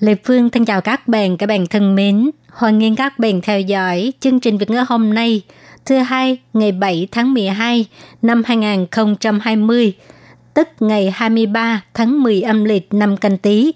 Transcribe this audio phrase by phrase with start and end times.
[0.00, 2.30] Lê Phương thân chào các bạn, các bạn thân mến.
[2.48, 5.42] Hoan nghênh các bạn theo dõi chương trình Việt ngữ hôm nay,
[5.84, 7.86] thứ hai ngày 7 tháng 12
[8.22, 9.92] năm 2020,
[10.54, 13.72] tức ngày 23 tháng 10 âm lịch năm canh tí.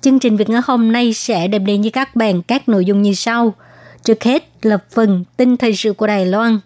[0.00, 3.02] Chương trình Việt ngữ hôm nay sẽ đem đến với các bạn các nội dung
[3.02, 3.54] như sau.
[4.04, 6.58] Trước hết là phần tin thời sự của Đài Loan,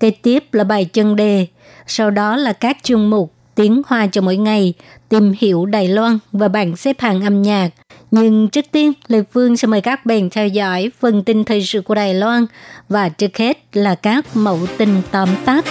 [0.00, 1.46] kế tiếp là bài chân đề,
[1.86, 4.74] sau đó là các chương mục tiếng hoa cho mỗi ngày,
[5.12, 7.68] tìm hiểu Đài Loan và bảng xếp hạng âm nhạc.
[8.10, 11.80] Nhưng trước tiên, Lê Phương sẽ mời các bạn theo dõi phần tin thời sự
[11.80, 12.46] của Đài Loan
[12.88, 15.64] và trước hết là các mẫu tin tóm tắt.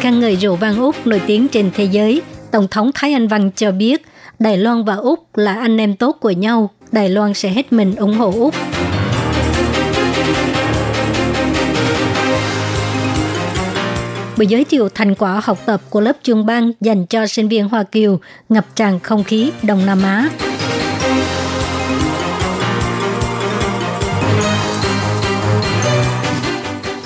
[0.00, 3.50] Căn ngợi rượu vang Úc nổi tiếng trên thế giới, Tổng thống Thái Anh Văn
[3.56, 4.02] cho biết
[4.38, 7.96] Đài Loan và Úc là anh em tốt của nhau, Đài Loan sẽ hết mình
[7.96, 8.54] ủng hộ Úc.
[14.36, 17.68] Buổi giới thiệu thành quả học tập của lớp trường bang dành cho sinh viên
[17.68, 20.28] Hoa Kiều ngập tràn không khí Đông Nam Á.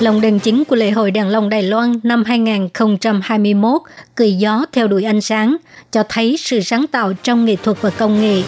[0.00, 3.82] Lồng đèn chính của lễ hội đèn lồng Đài Loan năm 2021
[4.14, 5.56] cười gió theo đuổi ánh sáng,
[5.92, 8.42] cho thấy sự sáng tạo trong nghệ thuật và công nghệ.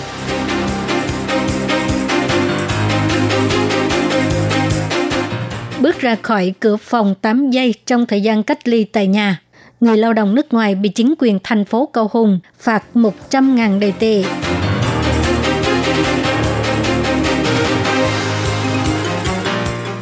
[5.86, 9.42] Bước ra khỏi cửa phòng 8 giây trong thời gian cách ly tại nhà,
[9.80, 13.92] người lao động nước ngoài bị chính quyền thành phố Cầu Hùng phạt 100.000 đầy
[13.92, 14.24] tệ.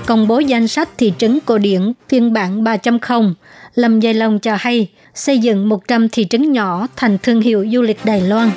[0.07, 3.35] công bố danh sách thị trấn cổ điển phiên bản 3.0,
[3.75, 7.83] Lâm Dây Long cho hay xây dựng 100 thị trấn nhỏ thành thương hiệu du
[7.83, 8.51] lịch Đài Loan.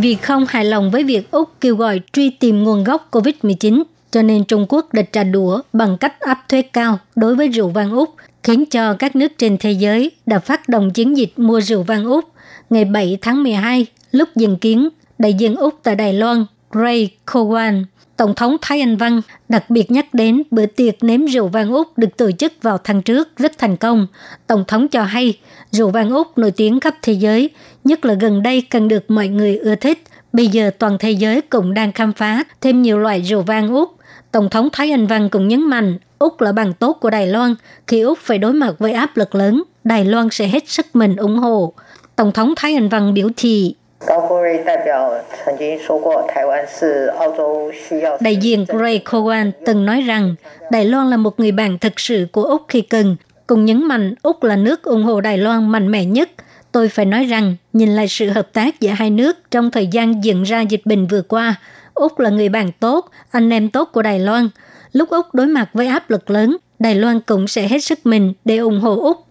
[0.00, 4.22] Vì không hài lòng với việc Úc kêu gọi truy tìm nguồn gốc COVID-19, cho
[4.22, 7.92] nên Trung Quốc đã trả đũa bằng cách áp thuế cao đối với rượu vang
[7.92, 11.82] Úc, khiến cho các nước trên thế giới đã phát động chiến dịch mua rượu
[11.82, 12.24] vang Úc.
[12.70, 17.84] Ngày 7 tháng 12, lúc dân kiến, đại diện Úc tại Đài Loan Ray Kowan,
[18.16, 21.98] Tổng thống Thái Anh Văn đặc biệt nhắc đến bữa tiệc nếm rượu vang Úc
[21.98, 24.06] được tổ chức vào tháng trước rất thành công.
[24.46, 25.38] Tổng thống cho hay
[25.70, 27.50] rượu vang Úc nổi tiếng khắp thế giới,
[27.86, 30.02] nhất là gần đây cần được mọi người ưa thích.
[30.32, 33.90] Bây giờ toàn thế giới cũng đang khám phá thêm nhiều loại rượu vang Úc.
[34.32, 37.54] Tổng thống Thái Anh Văn cũng nhấn mạnh Úc là bằng tốt của Đài Loan.
[37.86, 41.16] Khi Úc phải đối mặt với áp lực lớn, Đài Loan sẽ hết sức mình
[41.16, 41.72] ủng hộ.
[42.16, 43.74] Tổng thống Thái Anh Văn biểu thị
[48.20, 50.34] Đại diện Gray Cowan từng nói rằng
[50.70, 54.14] Đài Loan là một người bạn thực sự của Úc khi cần, cùng nhấn mạnh
[54.22, 56.28] Úc là nước ủng hộ Đài Loan mạnh mẽ nhất–
[56.76, 60.24] Tôi phải nói rằng, nhìn lại sự hợp tác giữa hai nước trong thời gian
[60.24, 61.54] diễn ra dịch bệnh vừa qua,
[61.94, 64.48] Úc là người bạn tốt, anh em tốt của Đài Loan.
[64.92, 68.32] Lúc Úc đối mặt với áp lực lớn, Đài Loan cũng sẽ hết sức mình
[68.44, 69.26] để ủng hộ Úc.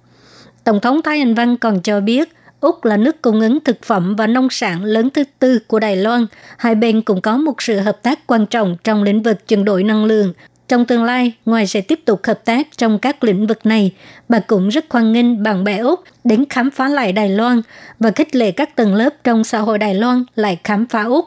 [0.63, 2.29] Tổng thống Thái Anh Văn còn cho biết,
[2.59, 5.95] Úc là nước cung ứng thực phẩm và nông sản lớn thứ tư của Đài
[5.95, 6.25] Loan.
[6.57, 9.83] Hai bên cũng có một sự hợp tác quan trọng trong lĩnh vực chuyển đổi
[9.83, 10.33] năng lượng.
[10.67, 13.91] Trong tương lai, ngoài sẽ tiếp tục hợp tác trong các lĩnh vực này,
[14.29, 17.61] bà cũng rất hoan nghênh bạn bè Úc đến khám phá lại Đài Loan
[17.99, 21.25] và khích lệ các tầng lớp trong xã hội Đài Loan lại khám phá Úc,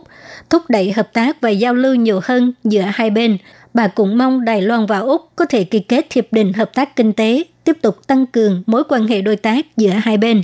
[0.50, 3.38] thúc đẩy hợp tác và giao lưu nhiều hơn giữa hai bên.
[3.74, 6.96] Bà cũng mong Đài Loan và Úc có thể ký kết hiệp định hợp tác
[6.96, 10.42] kinh tế, tiếp tục tăng cường mối quan hệ đối tác giữa hai bên.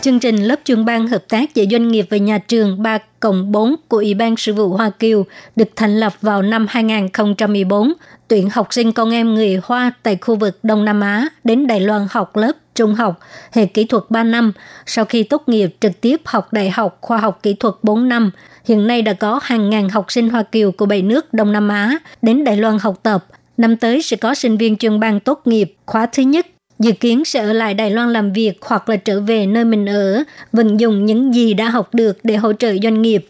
[0.00, 3.52] Chương trình lớp trường ban hợp tác giữa doanh nghiệp và nhà trường 3 cộng
[3.52, 7.92] 4 của Ủy ban Sự vụ Hoa Kiều được thành lập vào năm 2014,
[8.28, 11.80] tuyển học sinh con em người Hoa tại khu vực Đông Nam Á đến Đài
[11.80, 13.20] Loan học lớp trung học,
[13.52, 14.52] hệ kỹ thuật 3 năm,
[14.86, 18.30] sau khi tốt nghiệp trực tiếp học đại học khoa học kỹ thuật 4 năm.
[18.64, 21.68] Hiện nay đã có hàng ngàn học sinh Hoa Kiều của bảy nước Đông Nam
[21.68, 23.26] Á đến Đài Loan học tập.
[23.56, 26.46] Năm tới sẽ có sinh viên trường ban tốt nghiệp khóa thứ nhất
[26.78, 29.86] dự kiến sẽ ở lại Đài Loan làm việc hoặc là trở về nơi mình
[29.86, 33.26] ở, vận dụng những gì đã học được để hỗ trợ doanh nghiệp.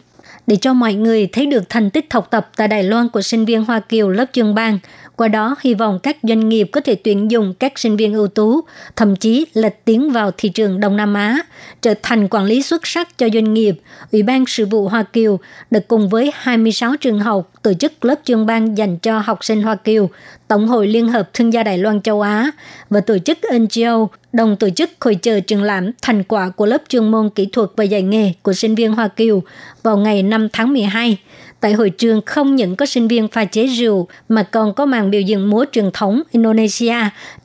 [0.47, 3.45] Để cho mọi người thấy được thành tích học tập tại Đài Loan của sinh
[3.45, 4.79] viên Hoa Kiều lớp trường bang,
[5.19, 8.27] qua đó hy vọng các doanh nghiệp có thể tuyển dụng các sinh viên ưu
[8.27, 8.61] tú,
[8.95, 11.39] thậm chí là tiến vào thị trường Đông Nam Á,
[11.81, 13.79] trở thành quản lý xuất sắc cho doanh nghiệp.
[14.11, 15.39] Ủy ban sự vụ Hoa Kiều
[15.71, 19.63] được cùng với 26 trường học tổ chức lớp chuyên ban dành cho học sinh
[19.63, 20.09] Hoa Kiều,
[20.47, 22.51] Tổng hội Liên hợp Thương gia Đài Loan châu Á
[22.89, 26.81] và tổ chức NGO đồng tổ chức hội trợ trường lãm thành quả của lớp
[26.89, 29.43] chuyên môn kỹ thuật và dạy nghề của sinh viên Hoa Kiều
[29.83, 31.17] vào ngày 5 tháng 12.
[31.61, 35.11] Tại hội trường không những có sinh viên pha chế rượu mà còn có màn
[35.11, 36.95] biểu diễn múa truyền thống Indonesia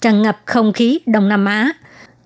[0.00, 1.72] tràn ngập không khí Đông Nam Á.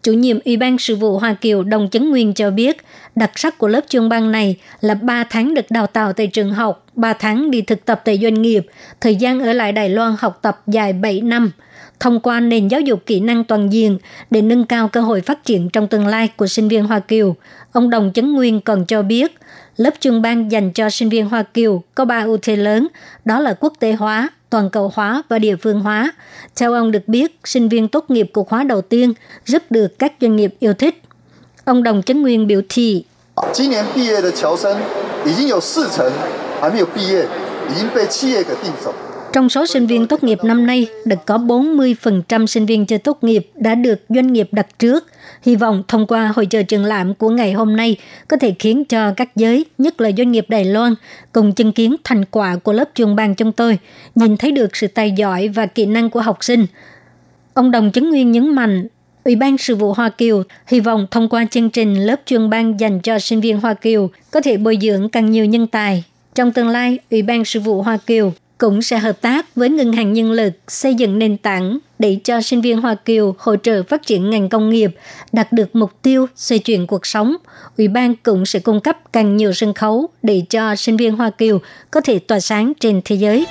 [0.02, 2.76] Chủ nhiệm Ủy ban sự vụ Hoa Kiều Đồng Chấn Nguyên cho biết,
[3.14, 6.52] đặc sắc của lớp chuyên ban này là 3 tháng được đào tạo tại trường
[6.52, 8.66] học, 3 tháng đi thực tập tại doanh nghiệp,
[9.00, 11.50] thời gian ở lại Đài Loan học tập dài 7 năm–
[12.00, 13.98] thông qua nền giáo dục kỹ năng toàn diện
[14.30, 17.36] để nâng cao cơ hội phát triển trong tương lai của sinh viên Hoa Kiều.
[17.72, 19.36] Ông Đồng Chấn Nguyên còn cho biết,
[19.78, 22.88] lớp trường ban dành cho sinh viên Hoa Kiều có ba ưu thế lớn,
[23.24, 26.12] đó là quốc tế hóa, toàn cầu hóa và địa phương hóa.
[26.56, 29.12] Theo ông được biết, sinh viên tốt nghiệp của khóa đầu tiên
[29.44, 31.02] rất được các doanh nghiệp yêu thích.
[31.64, 33.04] Ông Đồng Chấn Nguyên biểu thị.
[39.32, 43.24] Trong số sinh viên tốt nghiệp năm nay, được có 40% sinh viên chưa tốt
[43.24, 45.06] nghiệp đã được doanh nghiệp đặt trước–
[45.42, 47.96] Hy vọng thông qua hội trợ triển lãm của ngày hôm nay
[48.28, 50.94] có thể khiến cho các giới, nhất là doanh nghiệp Đài Loan,
[51.32, 53.78] cùng chứng kiến thành quả của lớp trường ban chúng tôi,
[54.14, 56.66] nhìn thấy được sự tài giỏi và kỹ năng của học sinh.
[57.54, 58.86] Ông Đồng Chứng Nguyên nhấn mạnh,
[59.24, 62.80] Ủy ban sự vụ Hoa Kiều hy vọng thông qua chương trình lớp chuyên ban
[62.80, 66.04] dành cho sinh viên Hoa Kiều có thể bồi dưỡng càng nhiều nhân tài.
[66.34, 69.92] Trong tương lai, Ủy ban sự vụ Hoa Kiều cũng sẽ hợp tác với ngân
[69.92, 73.82] hàng nhân lực xây dựng nền tảng để cho sinh viên Hoa Kiều hỗ trợ
[73.82, 74.90] phát triển ngành công nghiệp,
[75.32, 77.36] đạt được mục tiêu xoay chuyển cuộc sống.
[77.78, 81.30] Ủy ban cũng sẽ cung cấp càng nhiều sân khấu để cho sinh viên Hoa
[81.30, 81.58] Kiều
[81.90, 83.46] có thể tỏa sáng trên thế giới.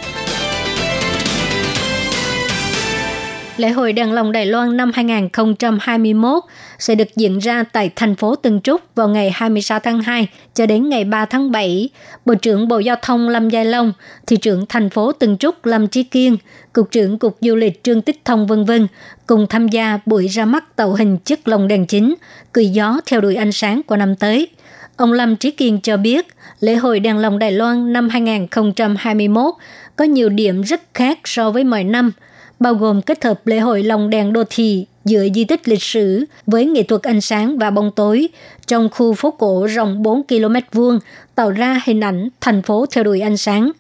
[3.58, 6.44] Lễ hội đèn lồng Đài Loan năm 2021
[6.80, 10.66] sẽ được diễn ra tại thành phố Tân Trúc vào ngày 26 tháng 2 cho
[10.66, 11.90] đến ngày 3 tháng 7.
[12.26, 13.94] Bộ trưởng Bộ Giao thông Lâm Giai Long,
[14.28, 16.38] Thị trưởng thành phố Tân Trúc Lâm Trí Kiên,
[16.74, 18.88] Cục trưởng Cục Du lịch Trương Tích Thông vân vân
[19.28, 22.16] cùng tham gia buổi ra mắt tàu hình chất lồng đèn chính,
[22.54, 24.48] cười gió theo đuổi ánh sáng của năm tới.
[24.98, 26.28] Ông Lâm Trí Kiên cho biết,
[26.60, 29.54] lễ hội đèn lồng Đài Loan năm 2021
[29.96, 32.12] có nhiều điểm rất khác so với mọi năm–
[32.60, 36.26] bao gồm kết hợp lễ hội lồng đèn đô thị giữa di tích lịch sử
[36.46, 38.28] với nghệ thuật ánh sáng và bóng tối,
[38.68, 41.00] trong khu phố cổ rộng 4 km vuông,
[41.36, 43.72] tạo ra hình ảnh thành phố theo đuổi ánh sáng.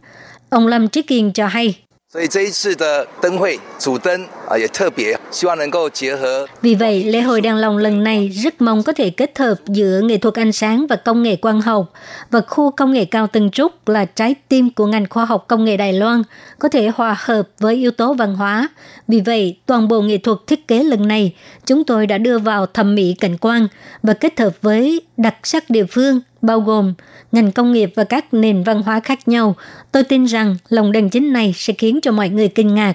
[0.50, 1.87] Ông Lâm Trí Kiên cho hay.
[2.17, 6.46] 所以这一次的灯会主灯啊也特别，希望能够结合。
[6.61, 10.00] Vì vậy, lễ hội đèn lồng lần này rất mong có thể kết hợp giữa
[10.05, 11.93] nghệ thuật ánh sáng và công nghệ quang học
[12.31, 15.64] và khu công nghệ cao Tân Trúc là trái tim của ngành khoa học công
[15.64, 16.23] nghệ Đài Loan,
[16.58, 18.69] có thể hòa hợp với yếu tố văn hóa.
[19.08, 21.34] Vì vậy, toàn bộ nghệ thuật thiết kế lần này
[21.67, 23.69] chúng tôi đã đưa vào thẩm mỹ cảnh quan
[24.02, 26.94] và kết hợp với đặc sắc địa phương bao gồm
[27.31, 29.55] ngành công nghiệp và các nền văn hóa khác nhau.
[29.91, 32.94] Tôi tin rằng lồng đèn chính này sẽ khiến cho mọi người kinh ngạc.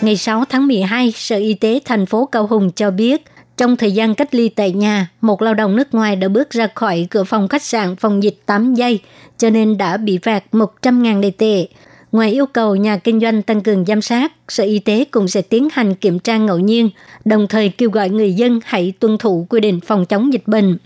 [0.00, 3.24] Ngày 6 tháng 12, Sở Y tế thành phố Cao Hùng cho biết,
[3.56, 6.68] trong thời gian cách ly tại nhà, một lao động nước ngoài đã bước ra
[6.74, 9.00] khỏi cửa phòng khách sạn phòng dịch 8 giây,
[9.38, 11.66] cho nên đã bị phạt 100.000 đề tệ.
[12.12, 15.42] Ngoài yêu cầu nhà kinh doanh tăng cường giám sát, Sở Y tế cũng sẽ
[15.42, 16.90] tiến hành kiểm tra ngẫu nhiên,
[17.24, 20.78] đồng thời kêu gọi người dân hãy tuân thủ quy định phòng chống dịch bệnh.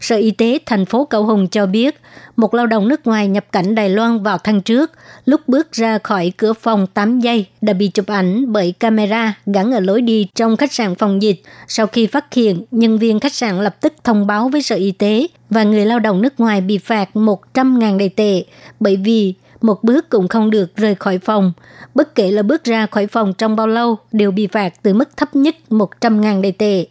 [0.00, 2.00] Sở Y tế thành phố cầu Hùng cho biết,
[2.36, 4.92] một lao động nước ngoài nhập cảnh Đài Loan vào tháng trước,
[5.24, 9.72] lúc bước ra khỏi cửa phòng 8 giây đã bị chụp ảnh bởi camera gắn
[9.72, 11.42] ở lối đi trong khách sạn phòng dịch.
[11.68, 14.90] Sau khi phát hiện, nhân viên khách sạn lập tức thông báo với Sở Y
[14.90, 18.44] tế và người lao động nước ngoài bị phạt 100.000 đầy tệ
[18.80, 21.52] bởi vì một bước cũng không được rời khỏi phòng.
[21.94, 25.16] Bất kể là bước ra khỏi phòng trong bao lâu đều bị phạt từ mức
[25.16, 26.86] thấp nhất 100.000 đầy tệ.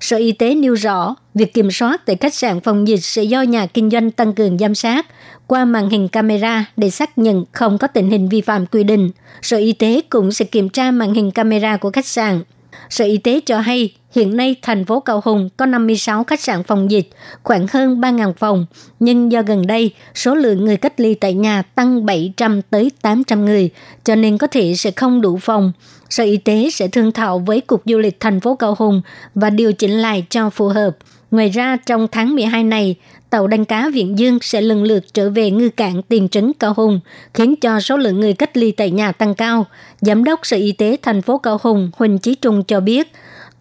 [0.00, 3.42] Sở Y tế nêu rõ, việc kiểm soát tại khách sạn phòng dịch sẽ do
[3.42, 5.06] nhà kinh doanh tăng cường giám sát
[5.46, 9.10] qua màn hình camera để xác nhận không có tình hình vi phạm quy định.
[9.42, 12.42] Sở Y tế cũng sẽ kiểm tra màn hình camera của khách sạn.
[12.90, 16.62] Sở Y tế cho hay, hiện nay thành phố Cao Hùng có 56 khách sạn
[16.62, 17.08] phòng dịch,
[17.42, 18.66] khoảng hơn 3.000 phòng.
[19.00, 23.44] Nhưng do gần đây, số lượng người cách ly tại nhà tăng 700 tới 800
[23.44, 23.70] người,
[24.04, 25.72] cho nên có thể sẽ không đủ phòng.
[26.10, 29.02] Sở Y tế sẽ thương thảo với Cục Du lịch thành phố Cao Hùng
[29.34, 30.96] và điều chỉnh lại cho phù hợp.
[31.30, 32.96] Ngoài ra, trong tháng 12 này,
[33.30, 36.74] tàu đánh cá Viện Dương sẽ lần lượt trở về ngư cảng tiền trấn Cao
[36.76, 37.00] Hùng,
[37.34, 39.66] khiến cho số lượng người cách ly tại nhà tăng cao.
[40.00, 43.12] Giám đốc Sở Y tế thành phố Cao Hùng Huỳnh Chí Trung cho biết,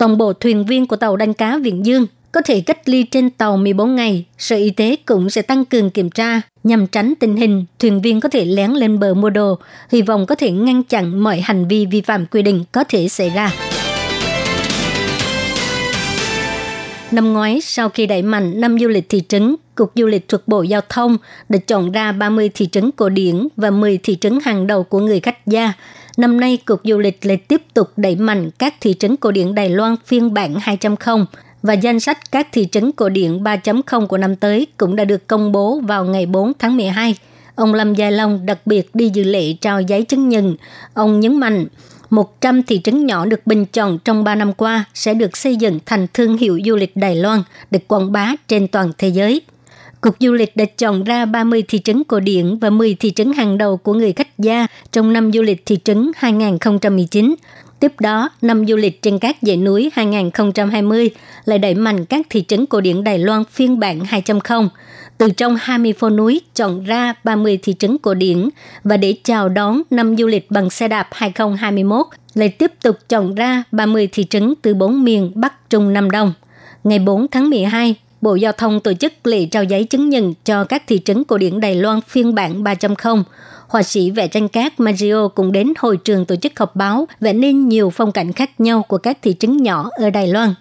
[0.03, 3.29] toàn bộ thuyền viên của tàu đánh cá Viện Dương có thể cách ly trên
[3.29, 4.25] tàu 14 ngày.
[4.37, 8.19] Sở Y tế cũng sẽ tăng cường kiểm tra nhằm tránh tình hình thuyền viên
[8.19, 9.59] có thể lén lên bờ mua đồ,
[9.91, 13.07] hy vọng có thể ngăn chặn mọi hành vi vi phạm quy định có thể
[13.07, 13.51] xảy ra.
[17.11, 20.47] Năm ngoái, sau khi đẩy mạnh năm du lịch thị trấn, Cục Du lịch thuộc
[20.47, 21.17] Bộ Giao thông
[21.49, 24.99] đã chọn ra 30 thị trấn cổ điển và 10 thị trấn hàng đầu của
[24.99, 25.73] người khách gia.
[26.17, 29.55] Năm nay, Cục Du lịch lại tiếp tục đẩy mạnh các thị trấn cổ điển
[29.55, 31.25] Đài Loan phiên bản 2.0
[31.61, 35.27] và danh sách các thị trấn cổ điển 3.0 của năm tới cũng đã được
[35.27, 37.15] công bố vào ngày 4 tháng 12.
[37.55, 40.55] Ông Lâm Gia Long đặc biệt đi dự lễ trao giấy chứng nhận.
[40.93, 41.65] Ông nhấn mạnh,
[42.09, 45.79] 100 thị trấn nhỏ được bình chọn trong 3 năm qua sẽ được xây dựng
[45.85, 49.41] thành thương hiệu du lịch Đài Loan được quảng bá trên toàn thế giới.
[50.03, 53.33] Cục Du lịch đã chọn ra 30 thị trấn cổ điển và 10 thị trấn
[53.33, 57.35] hàng đầu của người khách gia trong năm du lịch thị trấn 2019.
[57.79, 61.09] Tiếp đó, năm du lịch trên các dãy núi 2020
[61.45, 64.67] lại đẩy mạnh các thị trấn cổ điển Đài Loan phiên bản 2.0.
[65.17, 68.49] Từ trong 20 phố núi chọn ra 30 thị trấn cổ điển
[68.83, 73.35] và để chào đón năm du lịch bằng xe đạp 2021 lại tiếp tục chọn
[73.35, 76.33] ra 30 thị trấn từ bốn miền Bắc Trung Nam Đông.
[76.83, 80.63] Ngày 4 tháng 12, Bộ Giao thông tổ chức lễ trao giấy chứng nhận cho
[80.63, 83.23] các thị trấn cổ điển Đài Loan phiên bản 3.0.
[83.67, 87.33] Họa sĩ vẽ tranh cát Mario cũng đến hội trường tổ chức họp báo vẽ
[87.33, 90.53] nên nhiều phong cảnh khác nhau của các thị trấn nhỏ ở Đài Loan.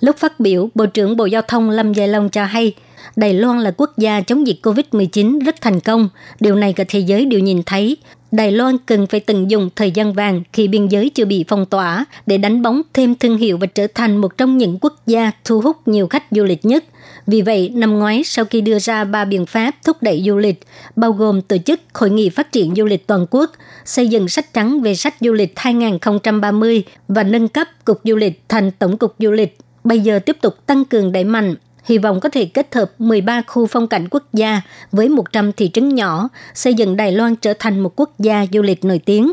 [0.00, 2.74] Lúc phát biểu, Bộ trưởng Bộ Giao thông Lâm Gia Long cho hay,
[3.16, 6.08] Đài Loan là quốc gia chống dịch COVID-19 rất thành công.
[6.40, 7.96] Điều này cả thế giới đều nhìn thấy.
[8.32, 11.66] Đài Loan cần phải tận dụng thời gian vàng khi biên giới chưa bị phong
[11.66, 15.32] tỏa để đánh bóng thêm thương hiệu và trở thành một trong những quốc gia
[15.44, 16.84] thu hút nhiều khách du lịch nhất.
[17.26, 20.60] Vì vậy, năm ngoái sau khi đưa ra ba biện pháp thúc đẩy du lịch,
[20.96, 23.52] bao gồm tổ chức Hội nghị phát triển du lịch toàn quốc,
[23.84, 28.42] xây dựng sách trắng về sách du lịch 2030 và nâng cấp Cục Du lịch
[28.48, 31.54] thành Tổng cục Du lịch, bây giờ tiếp tục tăng cường đẩy mạnh
[31.88, 34.60] hy vọng có thể kết hợp 13 khu phong cảnh quốc gia
[34.92, 38.62] với 100 thị trấn nhỏ, xây dựng Đài Loan trở thành một quốc gia du
[38.62, 39.32] lịch nổi tiếng.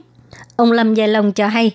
[0.55, 1.71] Ông Lâm Gia Long cho hay,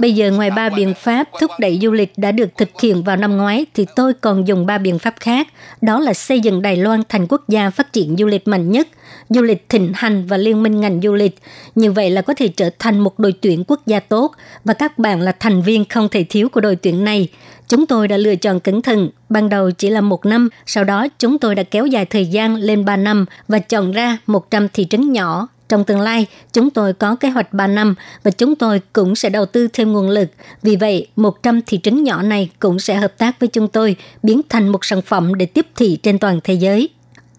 [0.00, 3.16] Bây giờ ngoài ba biện pháp thúc đẩy du lịch đã được thực hiện vào
[3.16, 5.46] năm ngoái thì tôi còn dùng ba biện pháp khác,
[5.80, 8.88] đó là xây dựng Đài Loan thành quốc gia phát triển du lịch mạnh nhất,
[9.30, 11.38] du lịch thịnh hành và liên minh ngành du lịch.
[11.74, 14.32] Như vậy là có thể trở thành một đội tuyển quốc gia tốt
[14.64, 17.28] và các bạn là thành viên không thể thiếu của đội tuyển này.
[17.68, 21.06] Chúng tôi đã lựa chọn cẩn thận, ban đầu chỉ là một năm, sau đó
[21.18, 24.86] chúng tôi đã kéo dài thời gian lên 3 năm và chọn ra 100 thị
[24.90, 28.80] trấn nhỏ trong tương lai, chúng tôi có kế hoạch 3 năm và chúng tôi
[28.92, 30.28] cũng sẽ đầu tư thêm nguồn lực.
[30.62, 34.40] Vì vậy, 100 thị trấn nhỏ này cũng sẽ hợp tác với chúng tôi, biến
[34.48, 36.88] thành một sản phẩm để tiếp thị trên toàn thế giới.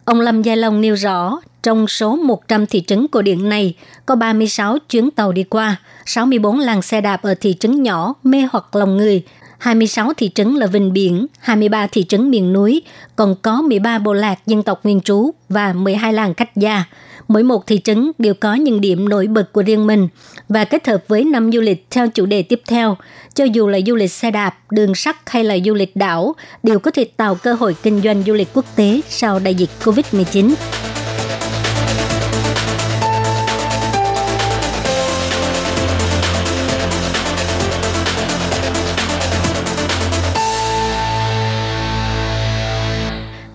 [0.06, 3.74] Ông Lâm Gia Long nêu rõ, trong số 100 thị trấn cổ điển này,
[4.06, 5.76] có 36 chuyến tàu đi qua,
[6.06, 9.24] 64 làng xe đạp ở thị trấn nhỏ mê hoặc lòng người,
[9.58, 12.82] 26 thị trấn là vịnh biển, 23 thị trấn miền núi,
[13.16, 16.84] còn có 13 bộ lạc dân tộc nguyên trú và 12 làng khách gia.
[17.28, 20.08] Mỗi một thị trấn đều có những điểm nổi bật của riêng mình
[20.50, 22.98] và kết hợp với năm du lịch theo chủ đề tiếp theo.
[23.34, 26.80] Cho dù là du lịch xe đạp, đường sắt hay là du lịch đảo, đều
[26.80, 30.54] có thể tạo cơ hội kinh doanh du lịch quốc tế sau đại dịch COVID-19.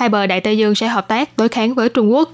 [0.00, 2.30] hai bờ Đại Tây Dương sẽ hợp tác đối kháng với Trung Quốc.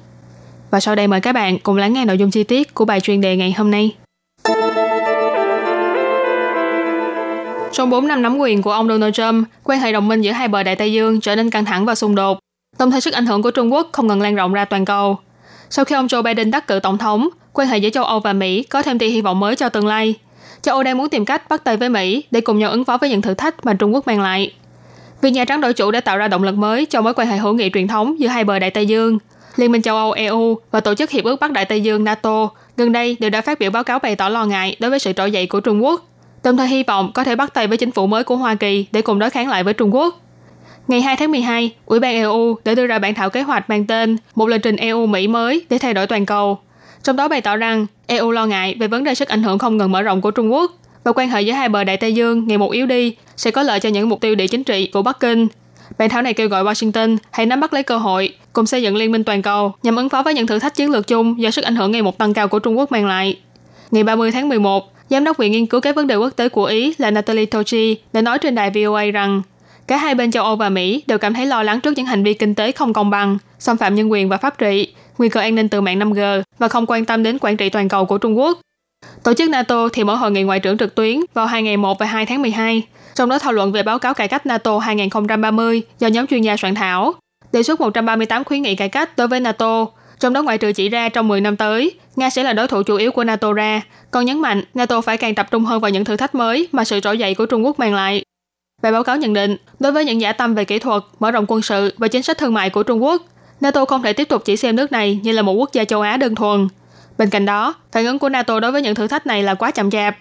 [0.71, 3.01] Và sau đây mời các bạn cùng lắng nghe nội dung chi tiết của bài
[3.01, 3.95] chuyên đề ngày hôm nay.
[7.73, 10.49] Trong 4 năm nắm quyền của ông Donald Trump, quan hệ đồng minh giữa hai
[10.49, 12.39] bờ Đại Tây Dương trở nên căng thẳng và xung đột.
[12.79, 15.19] Đồng thời sức ảnh hưởng của Trung Quốc không ngừng lan rộng ra toàn cầu.
[15.71, 18.33] Sau khi ông Joe Biden đắc cử tổng thống, quan hệ giữa châu Âu và
[18.33, 20.15] Mỹ có thêm tia hy vọng mới cho tương lai.
[20.63, 22.99] Châu Âu đang muốn tìm cách bắt tay với Mỹ để cùng nhau ứng phó
[22.99, 24.53] với những thử thách mà Trung Quốc mang lại.
[25.23, 27.37] Vì Nhà Trắng đổi chủ đã tạo ra động lực mới cho mối quan hệ
[27.37, 29.19] hữu nghị truyền thống giữa hai bờ Đại Tây Dương.
[29.57, 32.51] Liên minh châu Âu EU và Tổ chức Hiệp ước Bắc Đại Tây Dương NATO
[32.77, 35.13] gần đây đều đã phát biểu báo cáo bày tỏ lo ngại đối với sự
[35.13, 36.07] trỗi dậy của Trung Quốc,
[36.45, 38.87] đồng thời hy vọng có thể bắt tay với chính phủ mới của Hoa Kỳ
[38.93, 40.21] để cùng đối kháng lại với Trung Quốc.
[40.89, 43.87] Ngày 2 tháng 12, Ủy ban EU đã đưa ra bản thảo kế hoạch mang
[43.87, 46.59] tên một lịch trình EU-Mỹ mới để thay đổi toàn cầu.
[47.03, 49.77] Trong đó bày tỏ rằng EU lo ngại về vấn đề sức ảnh hưởng không
[49.77, 50.73] ngừng mở rộng của Trung Quốc
[51.07, 53.63] và quan hệ giữa hai bờ Đại Tây Dương ngày một yếu đi sẽ có
[53.63, 55.47] lợi cho những mục tiêu địa chính trị của Bắc Kinh.
[55.99, 58.97] Bản thảo này kêu gọi Washington hãy nắm bắt lấy cơ hội, cùng xây dựng
[58.97, 61.51] liên minh toàn cầu nhằm ứng phó với những thử thách chiến lược chung do
[61.51, 63.39] sức ảnh hưởng ngày một tăng cao của Trung Quốc mang lại.
[63.91, 66.65] Ngày 30 tháng 11, Giám đốc Viện Nghiên cứu các vấn đề quốc tế của
[66.65, 69.43] Ý là Natalie Tochi đã nói trên đài VOA rằng
[69.87, 72.25] cả hai bên châu Âu và Mỹ đều cảm thấy lo lắng trước những hành
[72.25, 75.41] vi kinh tế không công bằng, xâm phạm nhân quyền và pháp trị, nguy cơ
[75.41, 78.19] an ninh từ mạng 5G và không quan tâm đến quản trị toàn cầu của
[78.19, 78.59] Trung Quốc.
[79.25, 81.99] Tổ chức NATO thì mở hội nghị ngoại trưởng trực tuyến vào hai ngày 1
[81.99, 82.83] và 2 tháng 12,
[83.15, 86.57] trong đó thảo luận về báo cáo cải cách NATO 2030 do nhóm chuyên gia
[86.57, 87.15] soạn thảo,
[87.53, 89.87] đề xuất 138 khuyến nghị cải cách đối với NATO,
[90.21, 92.83] trong đó ngoại trừ chỉ ra trong 10 năm tới, Nga sẽ là đối thủ
[92.83, 95.91] chủ yếu của NATO ra, còn nhấn mạnh NATO phải càng tập trung hơn vào
[95.91, 98.23] những thử thách mới mà sự trỗi dậy của Trung Quốc mang lại.
[98.83, 101.45] Về báo cáo nhận định, đối với những giả tâm về kỹ thuật, mở rộng
[101.49, 103.23] quân sự và chính sách thương mại của Trung Quốc,
[103.61, 106.01] NATO không thể tiếp tục chỉ xem nước này như là một quốc gia châu
[106.01, 106.69] Á đơn thuần.
[107.19, 109.71] Bên cạnh đó, phản ứng của NATO đối với những thử thách này là quá
[109.71, 110.17] chậm chạp.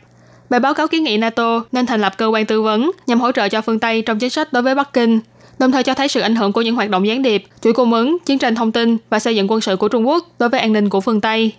[0.50, 3.32] Bài báo cáo kiến nghị NATO nên thành lập cơ quan tư vấn nhằm hỗ
[3.32, 5.20] trợ cho phương Tây trong chính sách đối với Bắc Kinh,
[5.60, 7.94] đồng thời cho thấy sự ảnh hưởng của những hoạt động gián điệp, chuỗi cung
[7.94, 10.60] ứng, chiến tranh thông tin và xây dựng quân sự của Trung Quốc đối với
[10.60, 11.54] an ninh của phương Tây.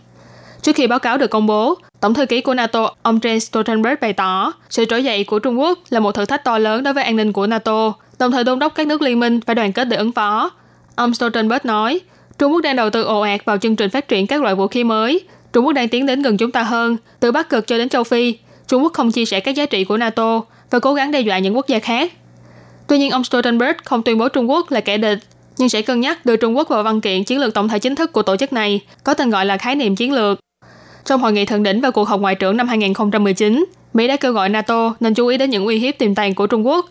[0.62, 3.94] Trước khi báo cáo được công bố, Tổng thư ký của NATO, ông Jens Stoltenberg
[4.01, 6.94] bày tỏ sự trỗi dậy của Trung Quốc là một thử thách to lớn đối
[6.94, 9.72] với an ninh của NATO, đồng thời đôn đốc các nước liên minh phải đoàn
[9.72, 10.51] kết để ứng phó.
[10.96, 12.01] Ông Stoltenberg nói,
[12.38, 14.66] Trung Quốc đang đầu tư ồ ạt vào chương trình phát triển các loại vũ
[14.66, 15.20] khí mới.
[15.53, 18.05] Trung Quốc đang tiến đến gần chúng ta hơn, từ Bắc Cực cho đến châu
[18.05, 18.35] Phi.
[18.68, 21.38] Trung Quốc không chia sẻ các giá trị của NATO và cố gắng đe dọa
[21.38, 22.12] những quốc gia khác.
[22.87, 25.18] Tuy nhiên, ông Stoltenberg không tuyên bố Trung Quốc là kẻ địch,
[25.59, 27.94] nhưng sẽ cân nhắc đưa Trung Quốc vào văn kiện chiến lược tổng thể chính
[27.94, 30.40] thức của tổ chức này, có tên gọi là khái niệm chiến lược.
[31.05, 34.33] Trong hội nghị thượng đỉnh và cuộc họp ngoại trưởng năm 2019, Mỹ đã kêu
[34.33, 36.87] gọi NATO nên chú ý đến những uy hiếp tiềm tàng của Trung Quốc.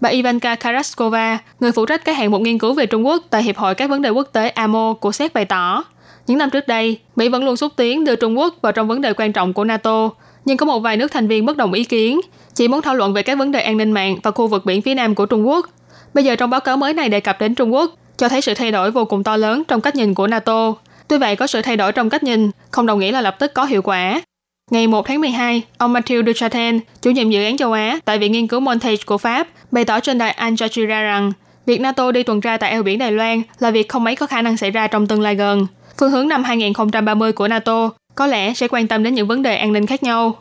[0.00, 3.42] Bà Ivanka Karaskova, người phụ trách các hạng mục nghiên cứu về Trung Quốc tại
[3.42, 5.84] Hiệp hội các vấn đề quốc tế AMO của Séc bày tỏ,
[6.26, 9.00] những năm trước đây, Mỹ vẫn luôn xúc tiến đưa Trung Quốc vào trong vấn
[9.00, 10.10] đề quan trọng của NATO,
[10.44, 12.20] nhưng có một vài nước thành viên bất đồng ý kiến,
[12.54, 14.82] chỉ muốn thảo luận về các vấn đề an ninh mạng và khu vực biển
[14.82, 15.66] phía nam của Trung Quốc.
[16.14, 18.54] Bây giờ trong báo cáo mới này đề cập đến Trung Quốc, cho thấy sự
[18.54, 20.74] thay đổi vô cùng to lớn trong cách nhìn của NATO.
[21.08, 23.54] Tuy vậy, có sự thay đổi trong cách nhìn, không đồng nghĩa là lập tức
[23.54, 24.20] có hiệu quả.
[24.70, 28.32] Ngày 1 tháng 12, ông Mathieu Duchatel, chủ nhiệm dự án châu Á tại Viện
[28.32, 31.32] Nghiên cứu Montage của Pháp, bày tỏ trên đài Al Jazeera rằng
[31.66, 34.26] việc NATO đi tuần tra tại eo biển Đài Loan là việc không mấy có
[34.26, 35.66] khả năng xảy ra trong tương lai gần.
[35.98, 39.56] Phương hướng năm 2030 của NATO có lẽ sẽ quan tâm đến những vấn đề
[39.56, 40.36] an ninh khác nhau.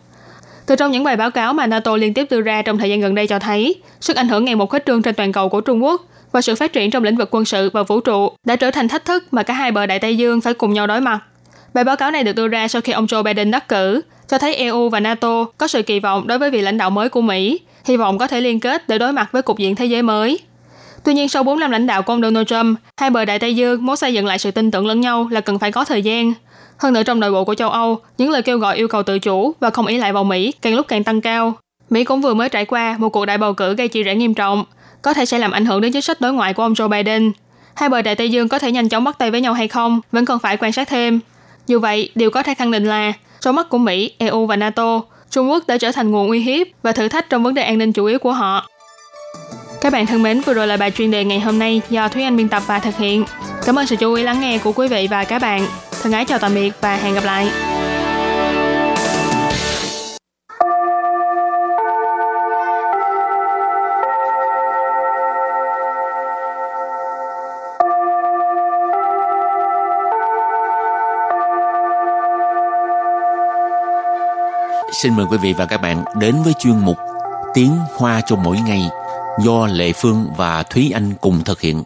[0.65, 3.01] Từ trong những bài báo cáo mà NATO liên tiếp đưa ra trong thời gian
[3.01, 5.61] gần đây cho thấy, sức ảnh hưởng ngày một khuếch trương trên toàn cầu của
[5.61, 8.55] Trung Quốc và sự phát triển trong lĩnh vực quân sự và vũ trụ đã
[8.55, 11.01] trở thành thách thức mà cả hai bờ Đại Tây Dương phải cùng nhau đối
[11.01, 11.19] mặt.
[11.73, 14.37] Bài báo cáo này được đưa ra sau khi ông Joe Biden đắc cử, cho
[14.37, 17.21] thấy EU và NATO có sự kỳ vọng đối với vị lãnh đạo mới của
[17.21, 20.01] Mỹ, hy vọng có thể liên kết để đối mặt với cục diện thế giới
[20.01, 20.39] mới.
[21.03, 23.55] Tuy nhiên sau 4 năm lãnh đạo của ông Donald Trump, hai bờ Đại Tây
[23.55, 26.01] Dương muốn xây dựng lại sự tin tưởng lẫn nhau là cần phải có thời
[26.01, 26.33] gian.
[26.77, 29.19] Hơn nữa trong nội bộ của châu Âu, những lời kêu gọi yêu cầu tự
[29.19, 31.53] chủ và không ý lại vào Mỹ càng lúc càng tăng cao.
[31.89, 34.33] Mỹ cũng vừa mới trải qua một cuộc đại bầu cử gây chia rẽ nghiêm
[34.33, 34.65] trọng,
[35.01, 37.31] có thể sẽ làm ảnh hưởng đến chính sách đối ngoại của ông Joe Biden.
[37.75, 40.01] Hai bờ Đại Tây Dương có thể nhanh chóng bắt tay với nhau hay không
[40.11, 41.19] vẫn còn phải quan sát thêm.
[41.67, 45.01] Dù vậy, điều có thể khẳng định là trong mắt của Mỹ, EU và NATO,
[45.31, 47.77] Trung Quốc đã trở thành nguồn uy hiếp và thử thách trong vấn đề an
[47.77, 48.69] ninh chủ yếu của họ.
[49.81, 52.23] Các bạn thân mến, vừa rồi là bài chuyên đề ngày hôm nay do Thúy
[52.23, 53.23] Anh biên tập và thực hiện.
[53.65, 55.67] Cảm ơn sự chú ý lắng nghe của quý vị và các bạn.
[56.03, 57.49] Thân ái chào tạm biệt và hẹn gặp lại.
[75.03, 76.97] Xin mời quý vị và các bạn đến với chuyên mục
[77.53, 78.81] Tiếng Hoa cho mỗi ngày
[79.43, 81.83] do Lệ Phương và Thúy Anh cùng thực hiện.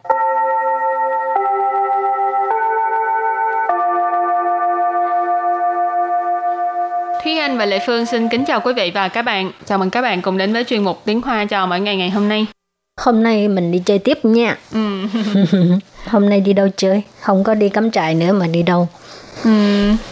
[7.24, 9.52] Thúy Anh và Lệ Phương xin kính chào quý vị và các bạn.
[9.66, 12.10] Chào mừng các bạn cùng đến với chuyên mục Tiếng Hoa chào mỗi ngày ngày
[12.10, 12.46] hôm nay.
[13.02, 14.58] Hôm nay mình đi chơi tiếp nha.
[14.74, 14.80] Ừ.
[16.08, 17.02] Hôm nay đi đâu chơi?
[17.20, 18.88] Không có đi cắm trại nữa mà đi đâu?
[19.44, 19.52] Ừ,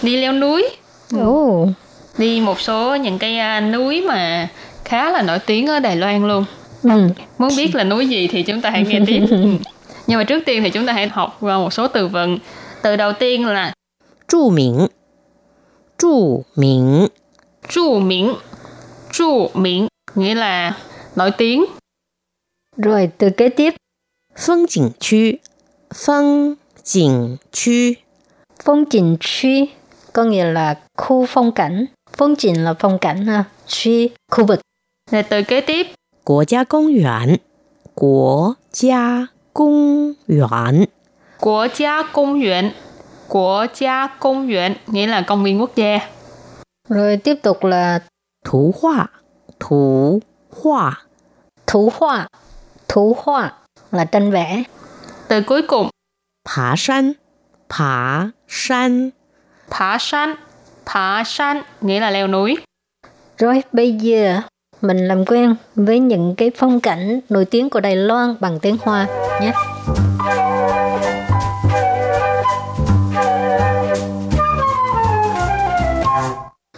[0.02, 0.70] đi leo núi.
[1.18, 1.68] Ồ,
[2.18, 4.48] đi một số những cái à, núi mà
[4.86, 6.46] khá là nổi tiếng ở Đài Loan luôn.
[6.84, 7.10] Ừ.
[7.38, 9.20] Muốn biết là núi gì thì chúng ta hãy nghe tiếp.
[9.32, 9.38] Ừ.
[10.08, 12.40] Nhưng mà trước tiên thì chúng ta hãy học vào một số từ vựng.
[12.82, 13.74] Từ đầu tiên là
[14.28, 14.88] trụ miệng.
[16.00, 17.08] Trụ miệng.
[17.70, 18.34] Trụ miệng.
[19.12, 20.74] Trụ miệng nghĩa là
[21.16, 21.66] nổi tiếng.
[22.78, 23.74] Rồi từ kế tiếp.
[24.38, 25.38] Phong cảnh khu.
[25.96, 26.56] Phong
[26.94, 27.94] cảnh khu.
[28.66, 29.66] Phong cảnh khu
[30.14, 31.86] có nghĩa là khu phong cảnh.
[32.18, 34.62] Phong cảnh là phong cảnh ha, suy khu vực.
[35.12, 35.88] rồi từ kế tiếp.
[36.26, 37.38] Quốc gia công viên.
[37.96, 40.86] Quốc gia công viên.
[41.40, 42.72] Quốc gia công viên.
[43.28, 46.00] Quốc gia công viên nghĩa là công viên quốc gia.
[46.90, 48.00] Rồi tiếp tục là
[48.46, 49.08] thủ hoa.
[49.60, 50.20] Thủ
[50.62, 51.06] hoa.
[51.68, 52.28] Thủ hoa.
[52.88, 53.54] Thủ hoa
[53.92, 54.64] là tranh vẽ.
[55.28, 55.90] Từ cuối cùng.
[56.50, 57.14] Phá san.
[57.70, 59.10] Phá san.
[59.70, 60.36] Phá san
[60.87, 62.57] Phá san nghĩa là leo núi.
[63.39, 64.41] Rồi bây giờ
[64.81, 68.77] mình làm quen với những cái phong cảnh nổi tiếng của Đài Loan bằng tiếng
[68.83, 69.07] Hoa
[69.41, 69.53] nhé.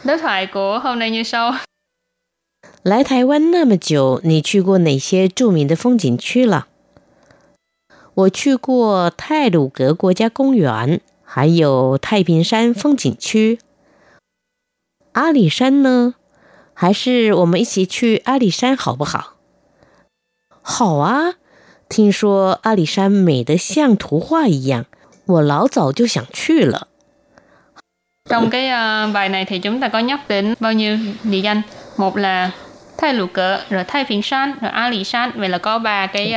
[0.04, 1.54] Đối thoại của hôm nay như sau.
[2.82, 6.66] 来台湾那么久，你去过哪些着名的风景区了？
[8.14, 13.58] 我去过泰鲁格国家公园，还有太平山风景区。
[15.13, 16.15] 阿里山呢？
[16.73, 19.35] 还是我们一起去阿里山好不好？
[20.61, 21.33] 好啊！
[21.87, 24.85] 听说阿里山美得像图画一样，
[25.27, 26.87] 我老早就想去了。
[28.29, 28.71] Trong cái
[29.13, 31.61] bài này thì chúng ta có nhắc đến bao nhiêu địa danh.
[31.97, 32.51] Một là
[32.97, 35.31] Thái Lục Cỡ, rồi Thái Phiền San, rồi A Lì San.
[35.35, 36.33] Vậy là có ba cái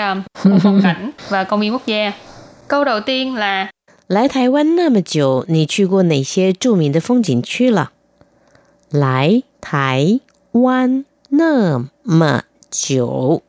[0.62, 2.12] phong cảnh và công viên quốc gia.
[2.68, 3.68] Câu đầu tiên là
[4.08, 7.92] 来台湾那么久，你去过哪些著名的风景区了？
[8.89, 10.19] 来台
[10.51, 13.41] 湾那么久，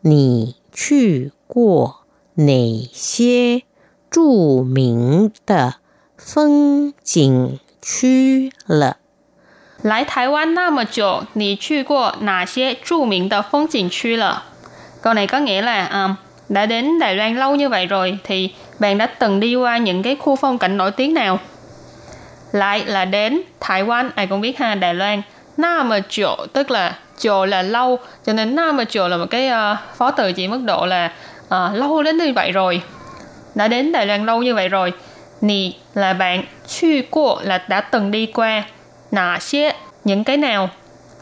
[0.00, 3.62] 你去过哪些
[4.10, 5.76] 着名的
[6.16, 8.96] 风景区了？
[9.82, 14.44] Lại Thái Quan na mà chỗ, nì去过哪些着名的风景区了?
[15.00, 16.16] Câu này có nghĩa là à,
[16.48, 20.02] đã đến Đài Loan lâu như vậy rồi thì bạn đã từng đi qua những
[20.02, 21.38] cái khu phong cảnh nổi tiếng nào?
[22.53, 25.21] lại là đến Thái Lan ai cũng biết ha Đài Loan.
[25.57, 27.99] Na mà chỗ tức là chỗ là lâu.
[28.25, 31.11] Cho nên na mà chỗ là một cái uh, phó từ chỉ mức độ là
[31.45, 32.81] uh, lâu đến như vậy rồi.
[33.55, 34.93] Đã đến Đài Loan lâu như vậy rồi.
[35.41, 38.63] Nì là bạn chu qua là đã từng đi qua.
[39.11, 40.69] Nà xế những cái nào?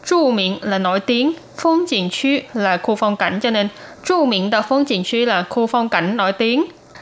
[0.06, 1.32] Chu miệng là nổi tiếng.
[1.56, 3.40] Phong cảnh khu là khu phong cảnh.
[3.40, 3.68] Cho nên
[4.04, 6.64] chu miệng đã phong cảnh khu là khu phong cảnh nổi tiếng.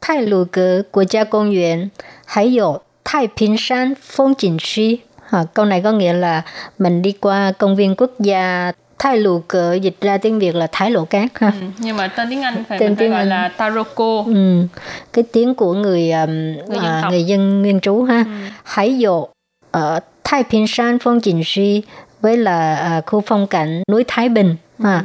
[0.00, 1.90] 泰鲁格国家公园，
[2.24, 5.00] 还有太平山风景区.
[5.30, 6.42] À, câu này có nghĩa là
[6.78, 10.66] mình đi qua công viên quốc gia Thái Lù Cờ dịch ra tiếng Việt là
[10.72, 11.52] Thái Lộ Cát ha.
[11.60, 13.28] Ừ, nhưng mà tên tiếng Anh phải Tên mình phải tiếng gọi Anh.
[13.28, 14.24] là Taroko.
[14.26, 14.66] Ừ.
[15.12, 17.10] Cái tiếng của người um, Người dân à, tộc.
[17.10, 18.24] người dân nguyên trú ha.
[18.64, 19.26] Hải dụ
[19.70, 21.82] ở Thái Bình San phong景区
[22.20, 24.56] với là à, khu phong cảnh núi Thái Bình.
[24.82, 25.04] À.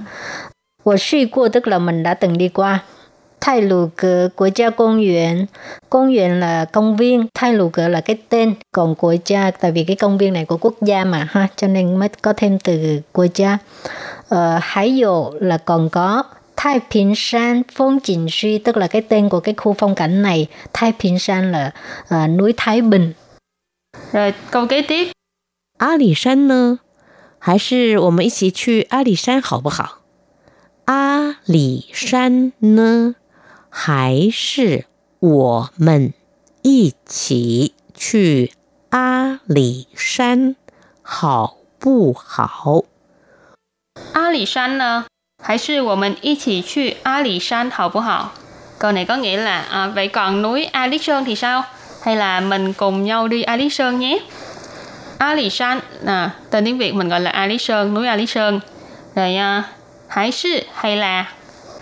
[0.84, 2.84] 我去过 tức là mình đã từng đi qua.
[3.44, 5.46] Thái Lù Cờ Quốc gia công viên.
[5.90, 9.72] Công viên là công viên, Thái Lù Cờ là cái tên, còn quốc gia tại
[9.72, 12.60] vì cái công viên này của quốc gia mà ha, cho nên mới có thêm
[12.60, 13.58] từ quốc gia.
[14.30, 16.24] Ờ, hải dụ là còn có
[16.56, 20.48] Thái Bình San phong景区 tức là cái tên của cái khu phong cảnh này.
[20.74, 21.72] Thái Bình San là
[22.10, 23.14] à, núi Thái Bình.
[24.12, 25.12] Rồi câu kế tiếp.
[25.78, 26.80] 阿里山呢？
[27.40, 30.02] 还是我们一起去阿里山好不好？
[30.86, 33.16] 阿里山呢？
[33.74, 34.86] 还是
[35.20, 36.14] 我们
[36.62, 38.52] 一起去
[38.90, 40.56] 阿里山
[41.02, 42.84] 好不好？
[44.14, 45.06] 阿里山呢？
[45.42, 48.34] 还是我们一起去阿里山好不好?
[48.80, 51.64] Câu này có nghĩa là à, vậy còn núi A Lý Sơn thì sao?
[52.02, 54.20] Hay là mình cùng nhau đi A Lý Sơn nhé?
[55.18, 58.16] A Lý Sơn, à, tên tiếng Việt mình gọi là A Lý Sơn, núi A
[58.16, 58.60] Lý Sơn.
[59.16, 59.64] Rồi à,
[60.08, 61.34] hãy sư hay là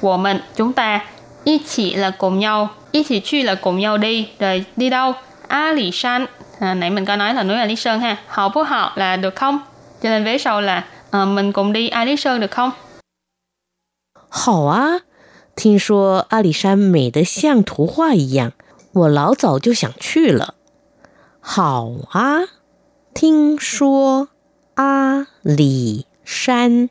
[0.02, 1.06] của mình, chúng ta,
[1.44, 4.30] y chỉ là cùng nhau, y chỉ去là cùng nhau đi.
[4.40, 5.14] Rồi đi đâu?
[5.48, 6.26] A Lý Sơn.
[6.60, 8.18] À, nãy mình có nói là núi A Lý Sơn ha.
[8.28, 9.60] Họ bố họ là được không?
[10.02, 12.72] Cho nên vế sau là à, mình cùng đi A Lý Sơn được không?
[14.30, 15.02] 好啊，
[15.56, 18.52] 听说阿里山美得像图画一样，
[18.94, 20.56] 我老早就想去了。
[21.40, 22.42] 好啊，
[23.14, 24.28] 听说
[24.76, 26.90] 阿里山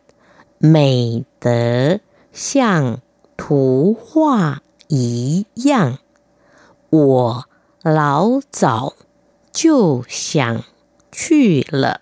[0.59, 2.00] 美得
[2.32, 3.00] 像
[3.40, 5.98] 图画一样，
[6.90, 7.44] 我
[7.82, 8.94] 老早
[9.52, 10.62] 就想
[11.12, 12.00] 去了。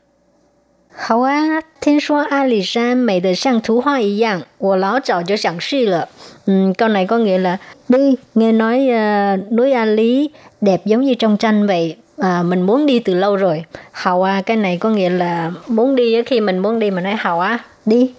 [0.96, 6.08] 好啊，听说阿里山美得像图画一样，我老早就想去了.
[6.46, 10.30] Ừ, câu này có nghĩa là đi, nghe nói uh, núi A Lý
[10.60, 13.64] đẹp giống như trong tranh vậy, à, mình muốn đi từ lâu rồi.
[13.92, 17.14] Hào à, cái này có nghĩa là muốn đi khi mình muốn đi mình nói
[17.18, 18.14] hào à, đi.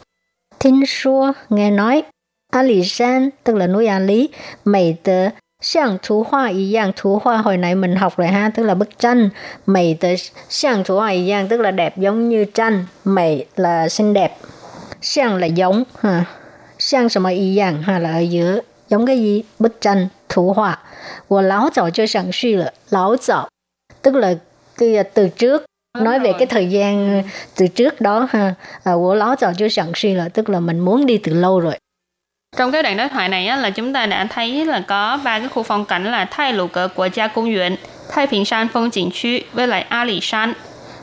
[0.60, 2.04] Thính xua, nghe nói,
[2.52, 4.30] A Lý San, tức là núi A Lý,
[4.66, 5.30] mỹ tờ
[5.62, 8.76] Xiang thú hoa y yang, thú hoa hồi nãy mình học rồi ha, tức là
[8.76, 9.30] bức tranh.
[9.66, 10.16] Mày tới
[10.50, 12.86] xiang thú hoa y yang, tức là đẹp giống như tranh.
[13.04, 14.38] Mày là xinh đẹp.
[15.02, 16.26] Xiang là giống, ha.
[16.80, 18.60] Xiang什么一样, ha, là ở giữa.
[18.90, 19.44] Giống cái gì?
[19.60, 20.80] Bức tranh, thú hoa.
[21.28, 22.74] Của lão早就想去了.
[22.90, 23.48] Lão早,
[24.02, 24.36] tức là
[24.78, 25.66] cái từ trước
[26.00, 27.24] nói về cái thời gian
[27.56, 31.78] từ trước đó ha à, của lão早就想去了 tức là mình muốn đi từ lâu rồi
[32.57, 35.39] trong cái đoạn đối thoại này á, là chúng ta đã thấy là có ba
[35.39, 37.77] cái khu phong cảnh là Thái Lục Cờ Quốc gia công viên,
[38.13, 40.53] Thái Bình San phong 景区 với lại A Lì San.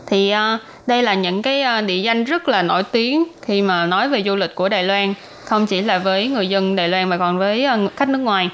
[0.08, 3.86] Thì uh, đây là những cái uh, địa danh rất là nổi tiếng khi mà
[3.86, 5.14] nói về du lịch của Đài Loan,
[5.46, 8.50] không chỉ là với người dân Đài Loan mà còn với uh, khách nước ngoài.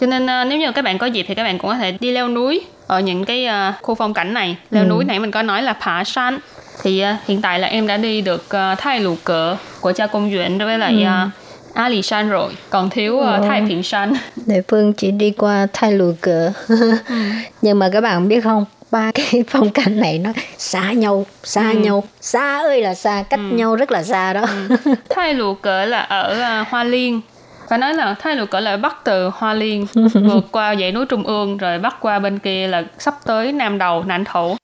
[0.00, 1.92] Cho nên uh, nếu như các bạn có dịp thì các bạn cũng có thể
[2.00, 4.56] đi leo núi ở những cái uh, khu phong cảnh này.
[4.70, 4.88] Leo ừ.
[4.88, 6.38] núi nãy mình có nói là Phá San.
[6.82, 10.06] Thì uh, hiện tại là em đã đi được uh, Thái Lục Cờ của cha
[10.06, 11.30] công viên với lại uh,
[11.74, 14.12] A Lì San rồi, còn thiếu uh, Thái Bình San.
[14.46, 16.52] Địa phương chỉ đi qua Thái Lù Cờ.
[17.62, 21.70] Nhưng mà các bạn biết không, ba cái phong cảnh này nó xa nhau, xa
[21.70, 21.78] ừ.
[21.78, 23.56] nhau, xa ơi là xa, cách ừ.
[23.56, 24.46] nhau rất là xa đó.
[24.68, 24.94] Ừ.
[25.10, 27.20] Thái Lù Cờ là ở uh, Hoa Liên.
[27.68, 31.06] Phải nói là Thái Lù Cờ là bắt từ Hoa Liên, vượt qua dãy núi
[31.06, 34.56] Trung ương, rồi bắt qua bên kia là sắp tới Nam Đầu, Nạnh Thổ.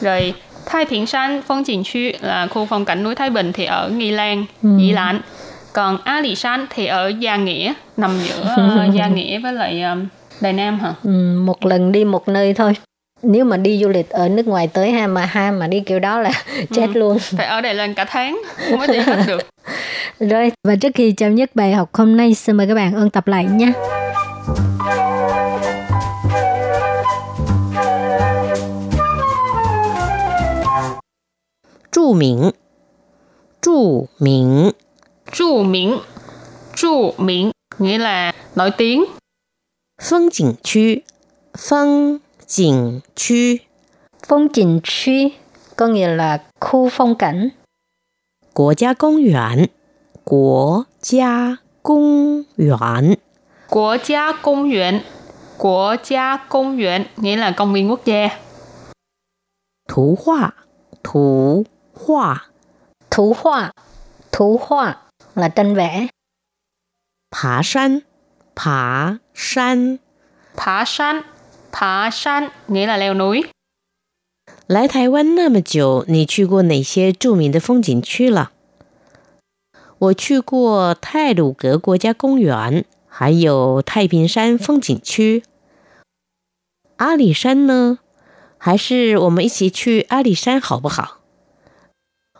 [0.00, 0.34] Rồi
[0.66, 3.88] Thái Bình San phong cảnh 区 là khu phong cảnh núi Thái Bình thì ở
[3.88, 4.68] Nghi Lan, ừ.
[4.78, 5.20] Dĩ Lãn
[5.72, 8.54] còn Ali Alishan thì ở Gia Nghĩa nằm giữa
[8.88, 10.06] uh, Gia Nghĩa với lại um,
[10.40, 10.94] Đài Nam hả?
[11.04, 11.10] Ừ,
[11.44, 12.72] một lần đi một nơi thôi.
[13.22, 15.98] Nếu mà đi du lịch ở nước ngoài tới ha mà ha mà đi kiểu
[15.98, 16.30] đó là
[16.74, 17.18] chết ừ, luôn.
[17.18, 18.42] phải ở đây lên cả tháng
[18.78, 19.42] mới đi hết được.
[20.30, 23.10] Rồi và trước khi chấm dứt bài học hôm nay xin mời các bạn ôn
[23.10, 23.72] tập lại nhé
[31.92, 32.50] Chu Minh
[33.62, 34.70] Chu Minh
[35.32, 35.98] Trụ miệng
[36.76, 39.04] Trụ miệng nghĩa là nổi tiếng.
[40.02, 41.02] Phong cảnh khu
[41.58, 42.18] Phong
[42.48, 43.28] cảnh khu
[44.28, 45.32] Phong cảnh khu
[45.76, 47.48] có nghĩa là khu phong cảnh.
[48.54, 49.66] Quốc gia công viên
[50.24, 53.14] Quốc gia công viên
[53.70, 55.00] Quốc gia công viên
[55.58, 58.28] Quốc gia công viên nghĩa là công viên quốc gia.
[59.88, 60.50] Thủ hoa
[61.04, 61.64] Thủ
[62.06, 62.48] hoa
[63.10, 63.72] Thủ hoa
[64.32, 64.98] Thủ hoa
[65.34, 66.06] là tranh vẽ.
[67.30, 68.00] Phá san,
[68.54, 69.96] phá san.
[70.54, 71.22] Phá san,
[71.72, 73.42] phá san nghĩa là leo núi.
[74.66, 78.52] 来台湾那么久，你去过哪些著名的风景区了？
[79.98, 85.44] 我去过泰鲁格国家公园，还有太平山风景区。
[86.96, 87.98] 阿里山呢？
[88.58, 91.20] 还是我们一起去阿里山好不好？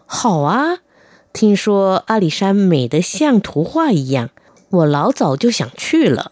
[0.06, 0.78] 好啊。
[1.33, 4.29] 听说阿里山美得像图画一样，
[4.69, 6.31] 我老早就想去了。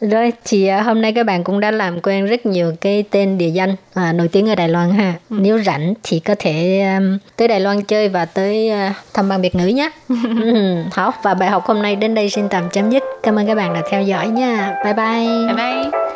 [0.00, 3.48] Rồi thì hôm nay các bạn cũng đã làm quen rất nhiều cái tên địa
[3.48, 5.14] danh à, nổi tiếng ở Đài Loan ha.
[5.30, 5.36] Ừ.
[5.40, 9.42] Nếu rảnh thì có thể um, tới Đài Loan chơi và tới uh, thăm bằng
[9.42, 9.90] Việt ngữ nhé.
[10.08, 13.02] ừ, hảo và bài học hôm nay đến đây xin tạm chấm dứt.
[13.22, 14.74] Cảm ơn các bạn đã theo dõi nha.
[14.84, 15.46] Bye bye.
[15.46, 16.15] Bye bye.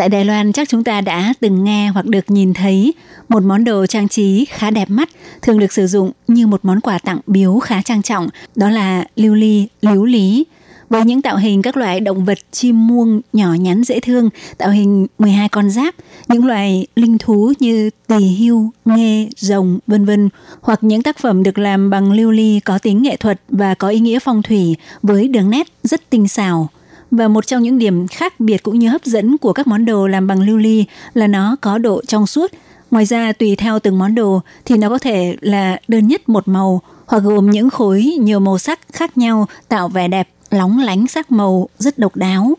[0.00, 2.94] tại Đài Loan chắc chúng ta đã từng nghe hoặc được nhìn thấy
[3.28, 5.08] một món đồ trang trí khá đẹp mắt,
[5.42, 9.04] thường được sử dụng như một món quà tặng biếu khá trang trọng, đó là
[9.16, 10.44] lưu ly, liếu lý
[10.90, 14.70] với những tạo hình các loại động vật chim muông nhỏ nhắn dễ thương, tạo
[14.70, 15.94] hình 12 con giáp,
[16.28, 20.28] những loài linh thú như tỳ hưu, nghê, rồng, vân vân,
[20.60, 23.88] hoặc những tác phẩm được làm bằng lưu ly có tính nghệ thuật và có
[23.88, 26.68] ý nghĩa phong thủy với đường nét rất tinh xảo.
[27.10, 30.06] Và một trong những điểm khác biệt cũng như hấp dẫn của các món đồ
[30.06, 32.50] làm bằng lưu ly là nó có độ trong suốt.
[32.90, 36.48] Ngoài ra, tùy theo từng món đồ thì nó có thể là đơn nhất một
[36.48, 41.06] màu hoặc gồm những khối nhiều màu sắc khác nhau tạo vẻ đẹp, lóng lánh
[41.06, 42.54] sắc màu rất độc đáo.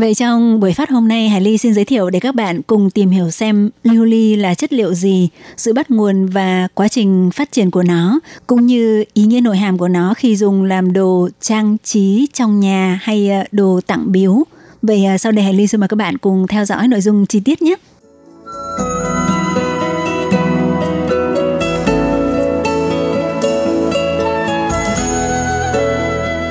[0.00, 2.90] Vậy trong buổi phát hôm nay, Hải Ly xin giới thiệu để các bạn cùng
[2.90, 7.30] tìm hiểu xem lưu ly là chất liệu gì, sự bắt nguồn và quá trình
[7.34, 10.92] phát triển của nó, cũng như ý nghĩa nội hàm của nó khi dùng làm
[10.92, 14.42] đồ trang trí trong nhà hay ờ, đồ tặng biếu.
[14.82, 17.26] Vậy ờ, sau đây Hải Ly xin mời các bạn cùng theo dõi nội dung
[17.26, 17.74] chi tiết nhé.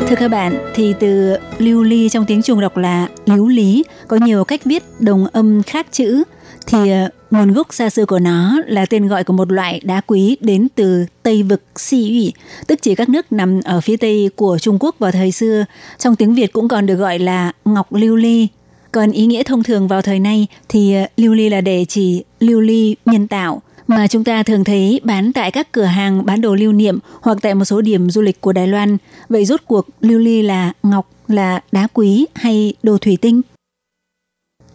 [0.10, 4.18] Thưa các bạn, thì từ lưu ly trong tiếng Trung đọc là liếu lý, có
[4.18, 6.24] nhiều cách viết đồng âm khác chữ.
[6.68, 10.02] Thì ờ, nguồn gốc xa xưa của nó là tên gọi của một loại đá
[10.08, 12.34] quý đến từ Tây vực Si ủy,
[12.68, 15.66] tức chỉ các nước nằm ở phía Tây của Trung Quốc vào thời xưa.
[15.98, 18.48] Trong tiếng Việt cũng còn được gọi là ngọc lưu ly.
[18.92, 22.24] Còn ý nghĩa thông thường vào thời nay thì ờ, lưu ly là để chỉ
[22.40, 26.42] lưu ly nhân tạo– mà chúng ta thường thấy bán tại các cửa hàng bán
[26.42, 28.98] đồ lưu niệm hoặc tại một số điểm du lịch của Đài Loan.
[29.30, 33.42] Vậy rốt cuộc lưu ly là ngọc, là đá quý hay đồ thủy tinh?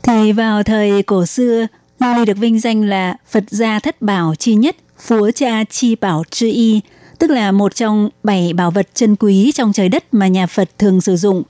[0.03, 1.67] Thì vào thời cổ xưa,
[2.01, 5.95] lưu ly được vinh danh là Phật gia thất bảo chi nhất, phúa cha chi
[5.95, 6.81] bảo chư y,
[7.19, 10.71] tức là một trong bảy bảo vật chân quý trong trời đất mà nhà Phật
[10.79, 11.43] thường sử dụng.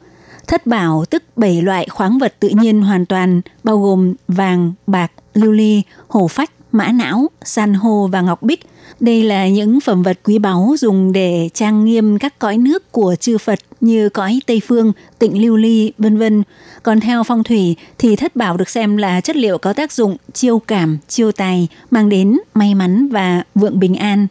[0.46, 5.12] Thất bảo tức bảy loại khoáng vật tự nhiên hoàn toàn, bao gồm vàng, bạc,
[5.34, 8.66] lưu ly, hổ phách, mã não, san hô và ngọc bích.
[9.00, 13.16] Đây là những phẩm vật quý báu dùng để trang nghiêm các cõi nước của
[13.20, 16.42] chư Phật như cõi Tây Phương, tịnh lưu ly, vân vân.
[16.82, 20.16] Còn theo phong thủy thì thất bảo được xem là chất liệu có tác dụng
[20.32, 24.26] chiêu cảm, chiêu tài, mang đến may mắn và vượng bình an.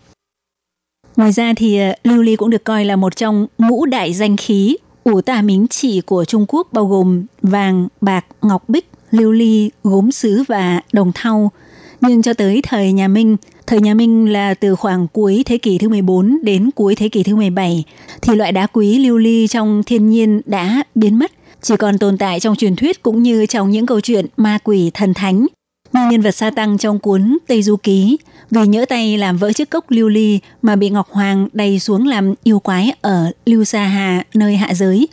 [1.16, 4.38] Ngoài ra thì ờ, lưu ly cũng được coi là một trong ngũ đại danh
[4.38, 9.32] khí ủ tà mính chỉ của Trung Quốc bao gồm vàng, bạc, ngọc bích, lưu
[9.32, 11.52] ly, gốm sứ và đồng thau–
[12.02, 13.38] nhưng cho tới thời nhà Minh,
[13.68, 17.24] thời nhà Minh là từ khoảng cuối thế kỷ thứ 14 đến cuối thế kỷ
[17.24, 17.84] thứ 17,
[18.22, 22.18] thì loại đá quý lưu ly trong thiên nhiên đã biến mất, chỉ còn tồn
[22.18, 25.48] tại trong truyền thuyết cũng như trong những câu chuyện ma quỷ thần thánh.
[25.94, 28.18] Như nhân vật sa tăng trong cuốn Tây Du Ký,
[28.52, 32.08] vì nhỡ tay làm vỡ chiếc cốc lưu ly mà bị Ngọc Hoàng đầy xuống
[32.08, 35.08] làm yêu quái ở Lưu Sa Hà, nơi hạ giới,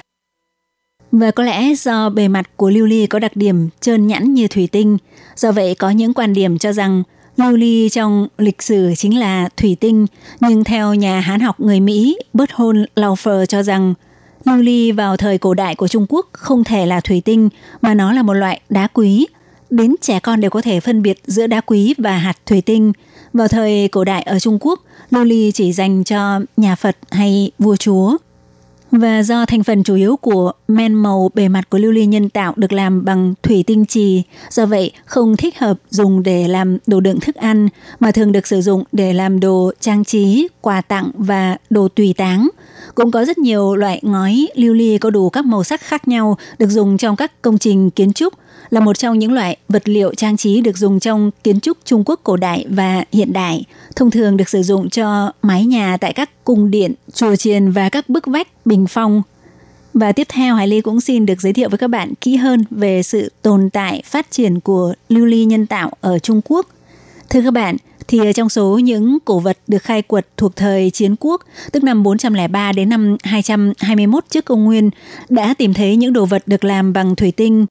[1.12, 4.48] và có lẽ do bề mặt của lưu ly có đặc điểm trơn nhẵn như
[4.48, 4.98] thủy tinh,
[5.36, 7.02] do vậy có những quan điểm cho rằng
[7.36, 10.06] lưu ly trong lịch sử chính là thủy tinh,
[10.40, 13.94] nhưng theo nhà hán học người Mỹ Berthold Laufer cho rằng
[14.44, 17.48] lưu ly vào thời cổ đại của Trung Quốc không thể là thủy tinh
[17.80, 19.26] mà nó là một loại đá quý.
[19.70, 22.92] Đến trẻ con đều có thể phân biệt giữa đá quý và hạt thủy tinh.
[23.32, 24.80] Vào thời cổ đại ở Trung Quốc,
[25.10, 28.16] lưu ly chỉ dành cho nhà Phật hay vua chúa.
[28.90, 32.28] Và do thành phần chủ yếu của men màu bề mặt của lưu ly nhân
[32.28, 36.78] tạo được làm bằng thủy tinh trì, do vậy không thích hợp dùng để làm
[36.86, 37.68] đồ đựng thức ăn
[38.00, 42.14] mà thường được sử dụng để làm đồ trang trí, quà tặng và đồ tùy
[42.16, 42.48] táng.
[42.94, 46.38] Cũng có rất nhiều loại ngói lưu ly có đủ các màu sắc khác nhau
[46.58, 48.34] được dùng trong các công trình kiến trúc–
[48.70, 52.02] là một trong những loại vật liệu trang trí được dùng trong kiến trúc Trung
[52.06, 53.64] Quốc cổ đại và hiện đại,
[53.96, 57.88] thông thường được sử dụng cho mái nhà tại các cung điện, chùa chiền và
[57.88, 59.22] các bức vách, bình phong.
[59.94, 62.64] Và tiếp theo Hải Ly cũng xin được giới thiệu với các bạn kỹ hơn
[62.70, 66.66] về sự tồn tại, phát triển của lưu ly nhân tạo ở Trung Quốc.
[67.30, 67.76] Thưa các bạn,
[68.08, 71.42] thì trong số những cổ vật được khai quật thuộc thời chiến quốc,
[71.72, 74.90] tức năm 403 đến năm 221 trước công nguyên,
[75.28, 77.66] đã tìm thấy những đồ vật được làm bằng thủy tinh.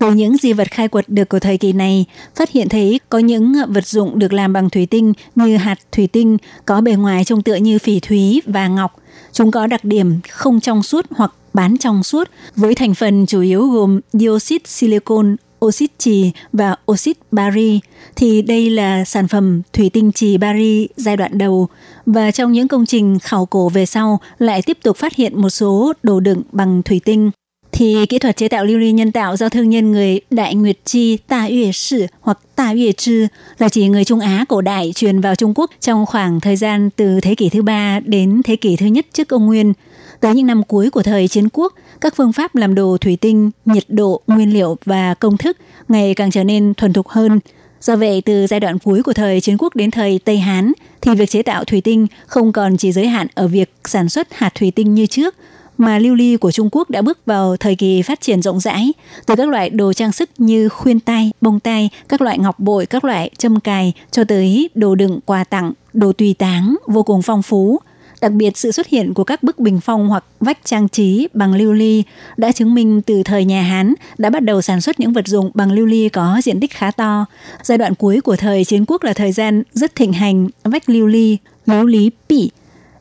[0.00, 2.04] Từ những di vật khai quật được của thời kỳ này,
[2.36, 6.06] phát hiện thấy có những vật dụng được làm bằng thủy tinh như hạt thủy
[6.06, 6.36] tinh
[6.66, 8.96] có bề ngoài trông tựa như phỉ thúy và ngọc.
[9.32, 13.40] Chúng có đặc điểm không trong suốt hoặc bán trong suốt với thành phần chủ
[13.40, 17.80] yếu gồm dioxide silicon, oxit trì và oxit bari
[18.16, 21.68] thì đây là sản phẩm thủy tinh trì bari giai đoạn đầu
[22.06, 25.50] và trong những công trình khảo cổ về sau lại tiếp tục phát hiện một
[25.50, 27.30] số đồ đựng bằng thủy tinh
[27.72, 30.76] thì kỹ thuật chế tạo lưu ly nhân tạo do thương nhân người Đại Nguyệt
[30.84, 33.26] Chi Ta Yue Sử hoặc Ta Yue Trư
[33.58, 36.90] là chỉ người Trung Á cổ đại truyền vào Trung Quốc trong khoảng thời gian
[36.90, 39.72] từ thế kỷ thứ ba đến thế kỷ thứ nhất trước công nguyên.
[40.20, 43.50] Tới những năm cuối của thời chiến quốc, các phương pháp làm đồ thủy tinh,
[43.64, 45.56] nhiệt độ, nguyên liệu và công thức
[45.88, 47.40] ngày càng trở nên thuần thục hơn.
[47.80, 51.14] Do vậy, từ giai đoạn cuối của thời chiến quốc đến thời Tây Hán, thì
[51.14, 54.54] việc chế tạo thủy tinh không còn chỉ giới hạn ở việc sản xuất hạt
[54.54, 55.34] thủy tinh như trước,
[55.80, 58.92] mà lưu ly của Trung Quốc đã bước vào thời kỳ phát triển rộng rãi,
[59.26, 62.86] từ các loại đồ trang sức như khuyên tai, bông tai, các loại ngọc bội,
[62.86, 67.22] các loại châm cài cho tới đồ đựng quà tặng, đồ tùy táng vô cùng
[67.22, 67.80] phong phú.
[68.20, 71.54] Đặc biệt sự xuất hiện của các bức bình phong hoặc vách trang trí bằng
[71.54, 72.02] lưu ly
[72.36, 75.50] đã chứng minh từ thời nhà Hán đã bắt đầu sản xuất những vật dụng
[75.54, 77.26] bằng lưu ly có diện tích khá to.
[77.62, 81.06] Giai đoạn cuối của thời chiến quốc là thời gian rất thịnh hành vách lưu
[81.06, 82.50] ly, lưu lý bỉ.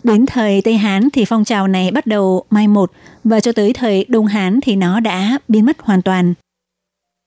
[0.04, 2.92] Đến thời Tây Hán thì phong trào này bắt đầu mai một
[3.24, 6.34] và cho tới thời Đông Hán thì nó đã biến mất hoàn toàn.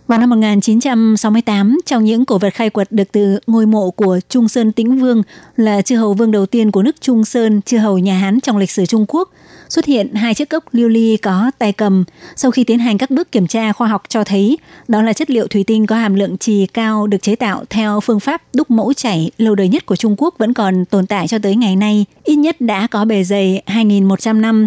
[0.07, 4.49] Vào năm 1968, trong những cổ vật khai quật được từ ngôi mộ của Trung
[4.49, 5.23] Sơn Tĩnh Vương
[5.57, 8.57] là chư hầu vương đầu tiên của nước Trung Sơn, chư hầu nhà Hán trong
[8.57, 9.31] lịch sử Trung Quốc,
[9.73, 12.05] xuất hiện hai chiếc cốc lưu ly có tay cầm.
[12.37, 14.59] Sau khi tiến hành các bước kiểm tra khoa học cho thấy
[14.89, 18.01] đó là chất liệu thủy tinh có hàm lượng trì cao được chế tạo theo
[18.01, 21.29] phương pháp đúc mẫu chảy lâu đời nhất của Trung Quốc vẫn còn tồn tại
[21.29, 24.67] cho tới ngày nay, ít nhất đã có bề dày 2.100 năm.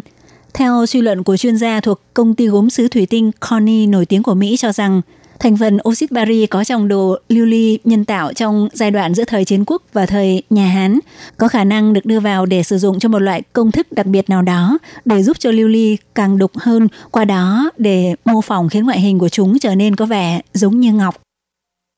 [0.53, 4.05] Theo suy luận của chuyên gia thuộc công ty gốm sứ thủy tinh Corning nổi
[4.05, 5.01] tiếng của Mỹ cho rằng
[5.39, 9.23] Thành phần oxit bari có trong đồ lưu ly nhân tạo trong giai đoạn giữa
[9.23, 10.99] thời chiến quốc và thời nhà Hán
[11.37, 14.05] có khả năng được đưa vào để sử dụng cho một loại công thức đặc
[14.05, 18.41] biệt nào đó để giúp cho lưu ly càng đục hơn, qua đó để mô
[18.41, 21.21] phỏng khiến ngoại hình của chúng trở nên có vẻ giống như ngọc.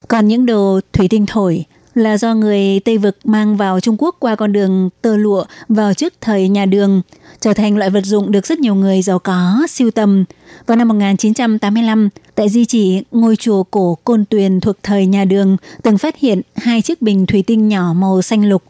[0.07, 1.65] Còn những đồ thủy tinh thổi
[1.97, 5.93] là do người Tây Vực mang vào Trung Quốc qua con đường tơ lụa vào
[5.93, 7.01] trước thời nhà Đường,
[7.39, 10.25] trở thành loại vật dụng được rất nhiều người giàu có siêu tầm.
[10.65, 15.57] Vào năm 1985, tại di chỉ ngôi chùa cổ Côn Tuyền thuộc thời nhà Đường
[15.83, 18.63] từng phát hiện hai chiếc bình thủy tinh nhỏ màu xanh lục.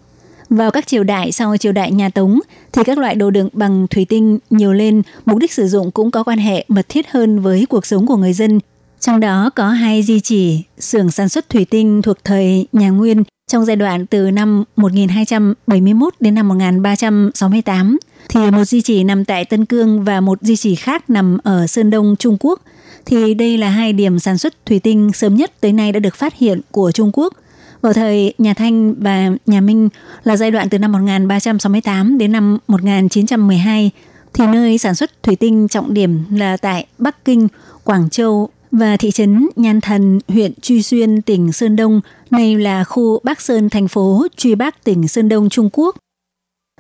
[0.50, 2.40] Vào các triều đại sau triều đại nhà Tống
[2.74, 6.12] thì các loại đồ đựng bằng thủy tinh nhiều lên, mục đích sử dụng cũng
[6.12, 8.60] có quan hệ mật thiết hơn với cuộc sống của người dân
[9.00, 13.24] trong đó có hai di chỉ xưởng sản xuất thủy tinh thuộc thời nhà Nguyên
[13.52, 17.98] trong giai đoạn từ năm 1271 đến năm 1368
[18.30, 21.68] thì một di chỉ nằm tại Tân Cương và một di chỉ khác nằm ở
[21.68, 22.62] Sơn Đông Trung Quốc
[23.06, 26.16] thì đây là hai điểm sản xuất thủy tinh sớm nhất tới nay đã được
[26.16, 27.34] phát hiện của Trung Quốc.
[27.82, 29.90] Vào thời nhà Thanh và nhà Minh
[30.24, 33.92] là giai đoạn từ năm 1368 đến năm 1912
[34.34, 37.48] thì nơi sản xuất thủy tinh trọng điểm là tại Bắc Kinh,
[37.84, 42.02] Quảng Châu và thị trấn Nhan Thần, huyện Truy Xuyên, tỉnh Sơn Đông,
[42.32, 45.96] nay là khu Bắc Sơn, thành phố Truy Bắc, tỉnh Sơn Đông, Trung Quốc.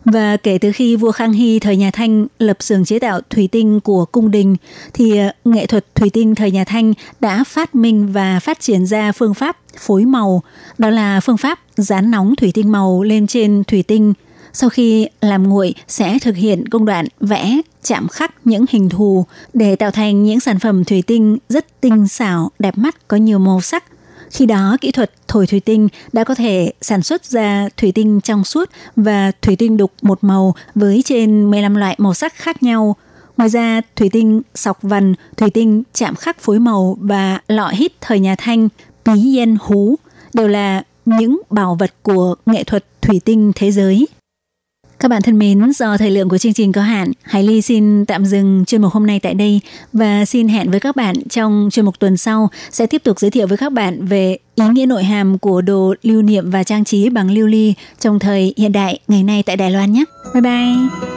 [0.05, 3.49] Và kể từ khi vua Khang Hy thời nhà Thanh lập xưởng chế tạo thủy
[3.51, 4.55] tinh của cung đình,
[4.93, 8.85] thì ờ, nghệ thuật thủy tinh thời nhà Thanh đã phát minh và phát triển
[8.85, 10.43] ra phương pháp phối màu,
[10.77, 14.13] đó là phương pháp dán nóng thủy tinh màu lên trên thủy tinh.
[14.53, 19.25] Sau khi làm nguội sẽ thực hiện công đoạn vẽ, chạm khắc những hình thù
[19.53, 23.39] để tạo thành những sản phẩm thủy tinh rất tinh xảo, đẹp mắt, có nhiều
[23.39, 23.83] màu sắc.
[24.31, 28.21] Khi đó, kỹ thuật thổi thủy tinh đã có thể sản xuất ra thủy tinh
[28.21, 32.63] trong suốt và thủy tinh đục một màu với trên 15 loại màu sắc khác
[32.63, 32.95] nhau.
[33.37, 37.91] Ngoài ra, thủy tinh sọc vằn, thủy tinh chạm khắc phối màu và lọ hít
[38.01, 38.69] thời nhà Thanh,
[39.05, 39.95] bí yên hú
[40.33, 44.07] đều là những bảo vật của nghệ thuật thủy tinh thế giới.
[44.99, 48.05] Các bạn thân mến, do thời lượng của chương trình có hạn, Hải Ly xin
[48.05, 49.61] tạm dừng chuyên mục hôm nay tại đây
[49.93, 53.31] và xin hẹn với các bạn trong chuyên mục tuần sau sẽ tiếp tục giới
[53.31, 56.83] thiệu với các bạn về ý nghĩa nội hàm của đồ lưu niệm và trang
[56.83, 60.03] trí bằng lưu ly trong thời hiện đại ngày nay tại Đài Loan nhé.
[60.33, 61.16] Bye bye!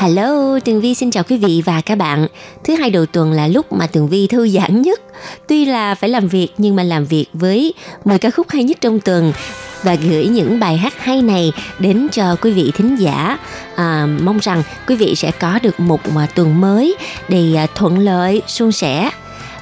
[0.00, 2.26] Hello, Tường Vi xin chào quý vị và các bạn.
[2.64, 5.00] Thứ hai đầu tuần là lúc mà Tường Vi thư giãn nhất.
[5.48, 7.74] Tuy là phải làm việc nhưng mà làm việc với
[8.04, 9.32] 10 ca khúc hay nhất trong tuần
[9.82, 13.38] và gửi những bài hát hay này đến cho quý vị thính giả.
[13.76, 16.96] À, mong rằng quý vị sẽ có được một à, tuần mới
[17.28, 19.10] đầy à, thuận lợi, suôn sẻ.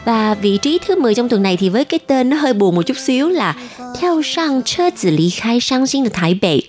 [0.04, 2.74] Và vị trí thứ 10 trong tuần này thì với cái tên nó hơi buồn
[2.74, 3.54] một chút xíu là
[4.00, 6.60] Theo sang chơ tử lý khai sang sinh được Thái Bệ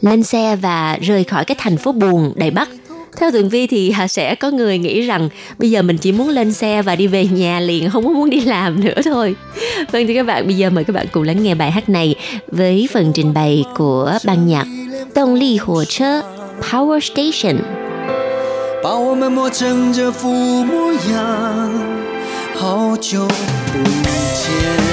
[0.00, 2.68] lên xe và rời khỏi cái thành phố buồn Đài Bắc.
[3.17, 6.29] Theo Tường Vi thì à, sẽ có người nghĩ rằng bây giờ mình chỉ muốn
[6.29, 9.35] lên xe và đi về nhà liền, không có muốn đi làm nữa thôi.
[9.91, 12.15] Vâng thì các bạn, bây giờ mời các bạn cùng lắng nghe bài hát này
[12.47, 14.65] với phần trình bày của ban nhạc
[15.15, 16.21] Động Ly Hồ Chơ
[16.61, 17.61] Power Station.
[18.83, 20.27] 把我们磨成这副
[20.65, 21.71] 模样，
[22.53, 23.25] 好久
[23.71, 23.81] 不
[24.33, 24.86] 见。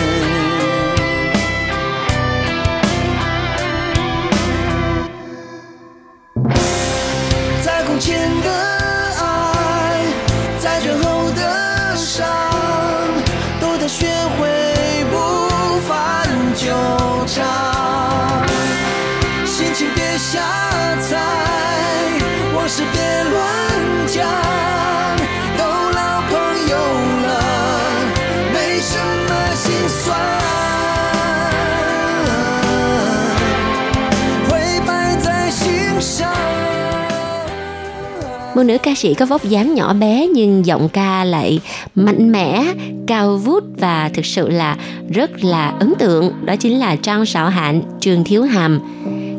[38.56, 41.60] Một nữ ca sĩ có vóc dáng nhỏ bé nhưng giọng ca lại
[41.96, 42.66] mạnh mẽ,
[43.08, 44.78] cao vút và thực sự là
[45.14, 46.32] rất là ấn tượng.
[46.46, 48.80] Đó chính là Trang Sảo Hạnh, Trường Thiếu Hàm.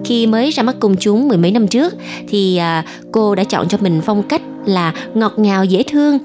[0.05, 1.95] Khi mới ra mắt công chúng mười mấy năm trước
[2.29, 6.19] thì à, cô đã chọn cho mình phong cách là ngọt ngào dễ thương.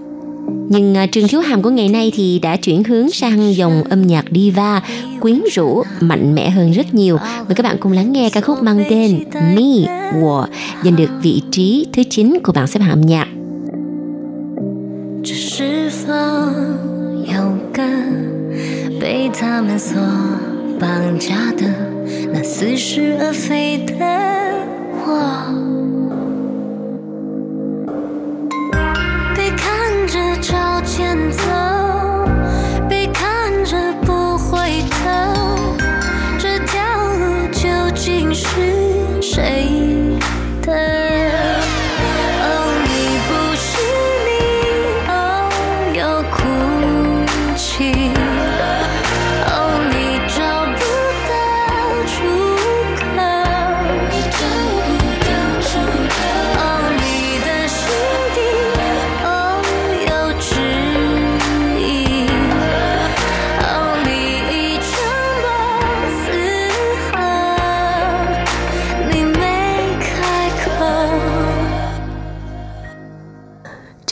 [0.69, 4.07] Nhưng à, Trường Thiếu Hàm của ngày nay thì đã chuyển hướng sang dòng âm
[4.07, 4.81] nhạc diva,
[5.20, 7.18] quyến rũ, mạnh mẽ hơn rất nhiều.
[7.46, 9.86] Mời các bạn cùng lắng nghe ca khúc mang tên Me,
[10.22, 10.46] 我
[10.84, 13.28] giành được vị trí thứ 9 của bảng xếp hạng âm nhạc.
[15.28, 16.12] 这是否
[17.26, 17.82] 有个
[19.00, 19.98] 被他们所
[20.78, 21.66] 绑架的
[22.32, 23.94] 那似是而非的
[25.04, 25.66] 我？
[29.34, 31.42] 被看着朝前走，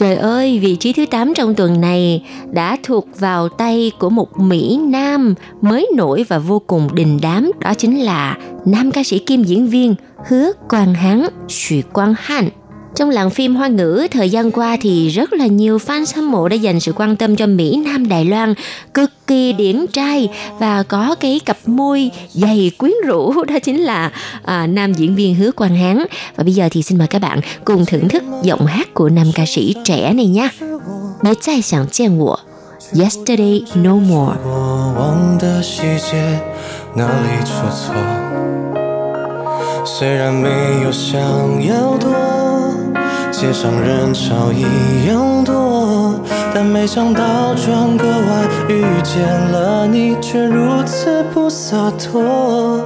[0.00, 4.40] Trời ơi, vị trí thứ 8 trong tuần này đã thuộc vào tay của một
[4.40, 7.50] Mỹ Nam mới nổi và vô cùng đình đám.
[7.60, 9.94] Đó chính là nam ca sĩ kim diễn viên
[10.28, 12.48] Hứa Quang Hán, Xu Quang Hạnh.
[12.95, 16.47] Trong làng phim hoa ngữ thời gian qua thì rất là nhiều fan hâm mộ
[16.47, 18.53] đã dành sự quan tâm cho Mỹ Nam Đài Loan
[18.93, 24.11] cực kỳ điển trai và có cái cặp môi dày quyến rũ đó chính là
[24.43, 26.05] à, nam diễn viên Hứa Quang Hán
[26.35, 29.31] và bây giờ thì xin mời các bạn cùng thưởng thức giọng hát của nam
[29.35, 30.49] ca sĩ trẻ này nha.
[31.25, 32.39] 别再想见我
[32.93, 36.39] Yesterday No More 过往的细节
[36.93, 37.95] 哪里出错？
[39.83, 40.49] 虽然没
[40.83, 41.19] 有想
[41.65, 42.11] 要多，
[43.40, 46.14] 街上人潮一样多，
[46.54, 52.84] 但没想到转个弯遇见了你，却如此不洒脱。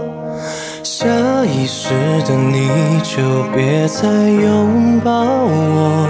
[0.84, 1.08] 下
[1.44, 1.88] 意识
[2.24, 2.70] 的你
[3.02, 6.06] 就别再拥抱我。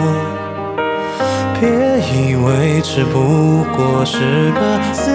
[1.59, 1.67] 别
[2.13, 5.11] 以为只不过是个自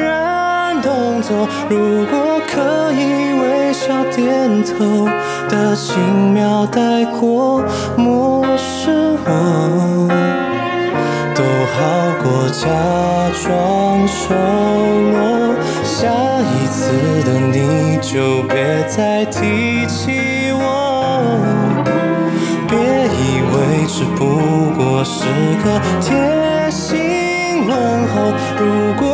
[0.00, 2.25] 然动作，如果
[2.56, 5.06] 可以微笑点头
[5.46, 7.62] 的轻描带过，
[7.98, 10.08] 漠视我，
[11.34, 11.44] 都
[11.74, 11.76] 好
[12.22, 12.64] 过假
[13.44, 15.54] 装熟络。
[15.84, 16.08] 下
[16.40, 16.80] 一次
[17.26, 18.54] 的你就别
[18.88, 20.64] 再提起我，
[22.66, 23.20] 别以
[23.52, 23.54] 为
[23.86, 24.18] 只不
[24.78, 25.26] 过是
[25.62, 25.66] 个
[26.00, 27.76] 贴心问
[28.08, 28.14] 候。
[28.58, 28.64] 如
[28.98, 29.04] 果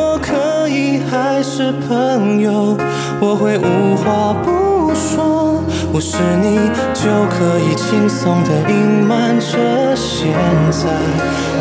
[1.41, 2.77] 以还是朋友，
[3.19, 5.63] 我会无话不说。
[5.91, 8.75] 不是你就可以轻松的隐
[9.07, 10.27] 瞒着现
[10.69, 10.89] 在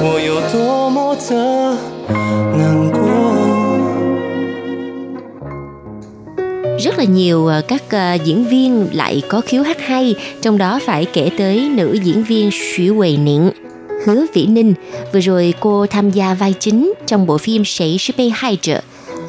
[0.03, 1.77] 我有多么的
[2.57, 3.01] 难过。
[6.79, 10.81] rất là nhiều ờ, các ờ, diễn viên lại có khiếu hát hay, trong đó
[10.87, 13.51] phải kể tới nữ diễn viên Xu Quầy Niệm,
[14.05, 14.75] Hứa Vĩ Ninh.
[15.13, 18.81] Vừa rồi cô tham gia vai chính trong bộ phim Sĩ sư bị hại trợ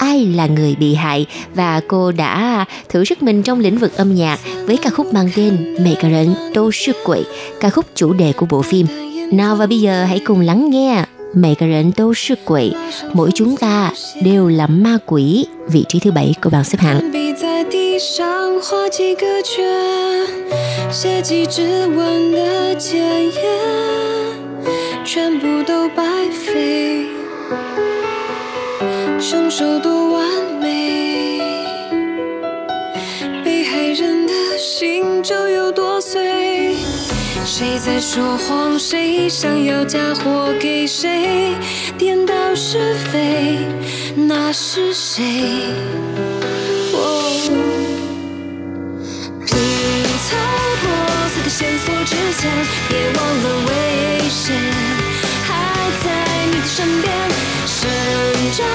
[0.02, 1.26] Ai là người bị hại
[1.56, 5.30] và cô đã thử sức mình trong lĩnh vực âm nhạc với ca khúc mang
[5.36, 7.24] tên Mẹ cả rận Tô Sư Quậy,
[7.60, 8.88] ca khúc chủ đề của bộ phim.
[9.32, 12.74] Nào và bây giờ hãy cùng lắng nghe Mẹ cả rận Tô Sư Quậy,
[13.14, 13.91] mỗi chúng ta
[14.24, 17.12] đều là ma quỷ, vị trí thứ bảy của bảng xếp hạng.
[17.12, 20.28] 笔在地上画几个圈，
[20.91, 23.34] 写几支吻的检验，
[25.06, 27.06] 全部都白费。
[29.33, 30.28] 凶手多完
[30.61, 31.41] 美，
[33.43, 36.76] 被害人的心就有多碎。
[37.43, 38.78] 谁在说谎？
[38.78, 41.55] 谁想要嫁祸给谁？
[41.97, 43.57] 颠倒是非，
[44.14, 45.22] 那是谁？
[49.47, 49.57] 拼
[50.28, 50.37] 凑
[50.83, 50.85] 破
[51.33, 52.51] 碎的线索之前，
[52.87, 54.55] 别忘了危险
[55.47, 55.51] 还
[56.05, 56.07] 在
[56.53, 57.11] 你的身边。
[57.64, 57.89] 伸
[58.57, 58.66] 张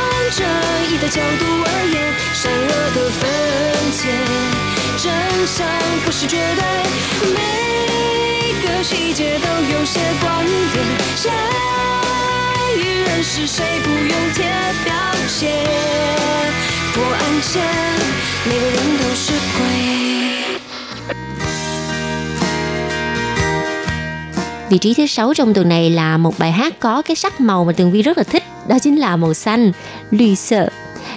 [0.87, 1.97] 正义的角度而言，
[2.33, 3.21] 善恶的分
[3.99, 4.01] 界，
[4.97, 5.11] 真
[5.47, 5.67] 相
[6.05, 6.63] 不是绝对，
[7.35, 7.37] 每
[8.63, 10.85] 个细节都有些关联。
[11.17, 11.31] 谁
[12.77, 14.45] 与人是谁，不用贴
[14.85, 14.93] 标
[15.29, 15.41] 签。
[16.95, 17.63] 破案前，
[18.47, 19.61] 每个人都是鬼。
[24.71, 27.65] Vị trí thứ sáu trong tuần này là một bài hát có cái sắc màu
[27.65, 29.73] mà Tường Vi rất là thích, đó chính là màu xanh,
[30.11, 30.69] lùi sợ.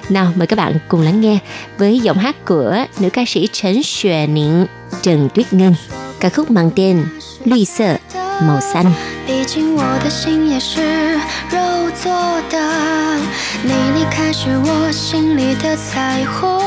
[0.10, 1.38] Nào mời các bạn cùng lắng nghe
[1.78, 4.66] với giọng hát của nữ ca sĩ Trần Xuệ Niệm,
[5.02, 5.76] Trần Tuyết Ngân,
[6.20, 7.06] ca khúc mang tên
[7.46, 7.98] Lùi sợ,
[8.42, 8.92] màu xanh.
[9.28, 10.82] 毕竟我的心也是
[11.50, 12.14] 肉做
[12.52, 13.18] 的，
[13.64, 16.62] 你离开时，我心里的彩虹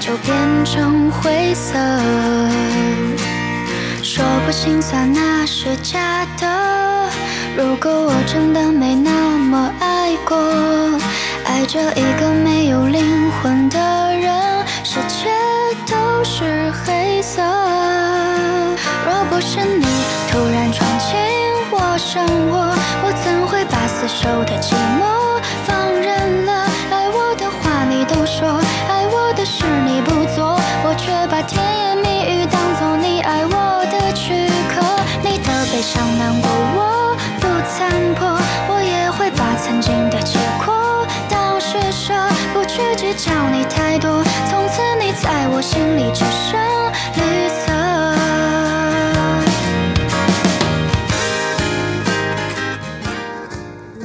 [0.00, 1.74] 就变成灰色。
[4.02, 7.10] 说不心酸那是假的，
[7.56, 10.37] 如果我真的没那么爱 爱过，
[11.43, 13.77] 爱着一个没有灵魂的
[14.15, 15.27] 人，世界
[15.85, 17.41] 都是黑色。
[19.05, 19.85] 若不是你
[20.31, 21.17] 突然闯进
[21.71, 25.26] 我生活，我怎会把死守的寂寞
[43.96, 44.22] 太多。
[44.50, 46.60] 从此你在我心里只剩
[47.16, 47.72] 绿色。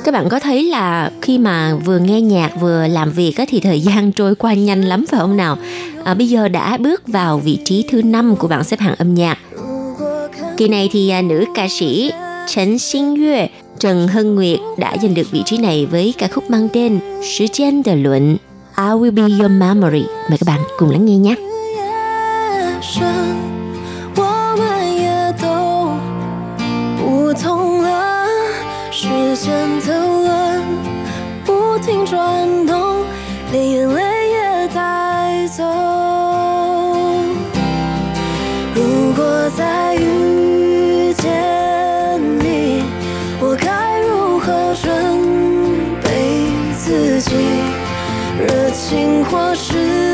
[0.04, 3.60] Các bạn có thấy là khi mà vừa nghe nhạc vừa làm việc á, thì
[3.60, 5.58] thời gian trôi qua nhanh lắm phải không nào?
[6.04, 9.14] À, bây giờ đã bước vào vị trí thứ năm của bảng xếp hạng âm
[9.14, 9.38] nhạc.
[10.58, 12.12] Kỳ này thì à, nữ ca sĩ
[12.48, 13.48] Trần Xin Yue,
[13.80, 17.00] Trần Hân Nguyệt đã giành được vị trí này với ca khúc mang tên
[17.38, 18.38] Thời gian de luận
[18.82, 20.06] I Will Be Your Memory.
[20.30, 21.36] Mời các bạn cùng lắng nghe nhé.
[21.76, 23.06] 夜深，
[24.16, 24.22] 我
[24.58, 25.46] 们也都
[26.98, 28.26] 不同了。
[28.92, 30.62] 时间的轮
[31.46, 33.04] 不停转动，
[33.52, 34.01] 连眼泪
[48.93, 50.12] 情或是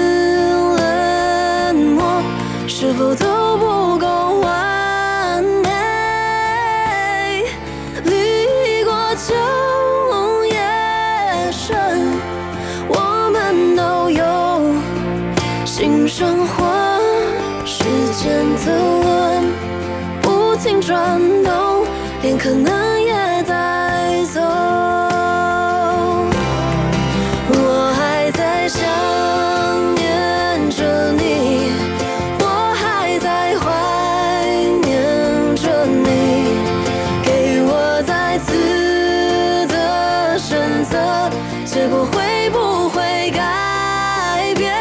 [41.78, 44.74] 结果会不会改变？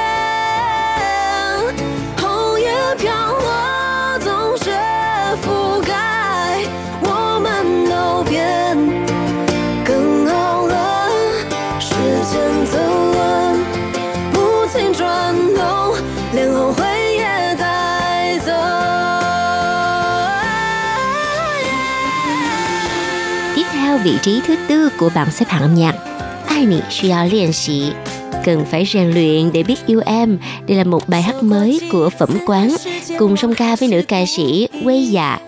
[2.20, 4.58] 红叶飘落，总
[5.44, 5.94] 覆盖，
[7.04, 8.76] 我们都变
[9.86, 11.08] 更好了。
[11.80, 11.94] 时
[12.32, 13.56] 间走了，
[14.34, 15.96] 不停转动，
[16.34, 16.84] 连后悔。
[24.04, 25.96] vị trí thứ tư của bảng xếp hạng âm nhạc
[26.57, 27.93] Ai nị 需要练习
[28.45, 30.39] cần phải rèn luyện để biết yêu em.
[30.67, 32.71] Đây là một bài hát mới của Phẩm Quán
[33.19, 35.39] cùng song ca với nữ ca sĩ Quê Dạ.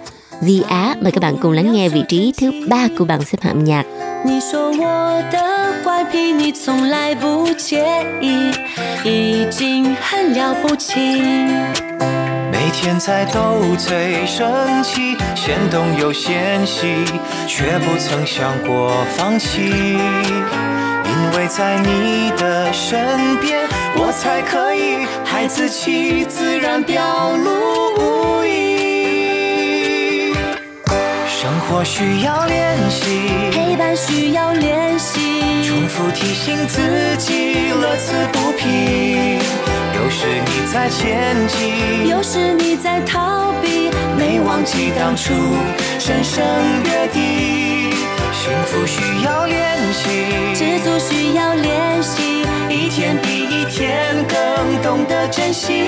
[0.40, 3.38] Vi Á mời các bạn cùng lắng nghe vị trí thứ ba của bảng xếp
[3.42, 3.84] hạng âm nhạc.
[4.26, 5.38] 你说我的
[5.84, 7.84] 坏脾你从来不介
[8.22, 8.50] 意，
[9.04, 11.20] 已经很了不起。
[12.50, 17.04] 每天在斗嘴生气，先动又嫌弃，
[17.46, 19.98] 却不曾想过放弃。
[21.31, 23.59] 因为在你的身边，
[23.95, 27.03] 我才可以孩子气，自然表
[27.37, 30.33] 露无遗。
[31.27, 36.81] 生活需要练习，陪伴需要练习，重复提醒自
[37.17, 39.37] 己，乐此不疲。
[39.95, 45.31] 有时你在前进，有时你在逃避，没忘记当初
[45.99, 46.43] 深深
[46.85, 47.58] 约定。
[48.38, 50.04] 幸福需要练习，
[50.54, 55.84] 知足需要练习，一天比一天更懂得珍惜。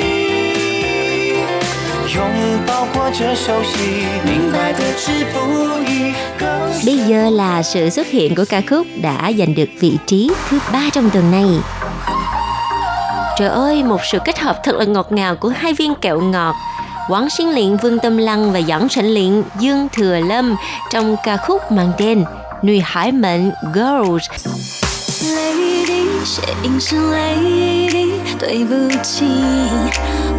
[2.14, 2.22] 拥
[2.66, 5.36] 抱过这熟悉，明白的知不
[5.90, 6.14] 易。
[6.38, 6.46] 更
[6.84, 10.58] Bây giờ là sự xuất hiện của ca khúc đã giành được vị trí thứ
[10.72, 11.46] ba trong tuần này.
[13.38, 16.54] Trời ơi, một sự kết hợp thật là ngọt ngào của hai viên kẹo ngọt.
[17.08, 20.56] Quảng Sinh Liện Vương Tâm Lăng và Doãn Sảnh Liện Dương Thừa Lâm
[20.90, 22.24] trong ca khúc mang tên
[22.63, 24.27] Nuôi Hải Mệnh Girls.
[25.33, 29.25] 泪滴，血印是泪滴，对不起，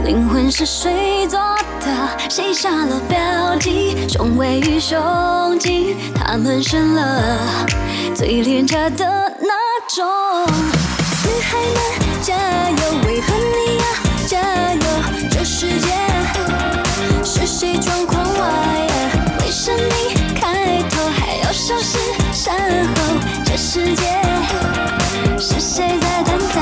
[0.05, 1.41] 灵魂是谁做
[1.81, 2.31] 的？
[2.31, 3.97] 谁下了标记？
[4.09, 7.66] 胸围与胸肌，他们生了
[8.14, 9.05] 最廉价的
[9.41, 9.51] 那
[9.93, 10.07] 种。
[11.25, 11.77] 女孩们
[12.23, 12.37] 加
[12.70, 13.85] 油，为何你要
[14.29, 14.81] 加油？
[15.29, 15.89] 这世界
[17.25, 18.07] 是谁状
[23.85, 24.05] 世界
[25.41, 26.57] 是谁在等待？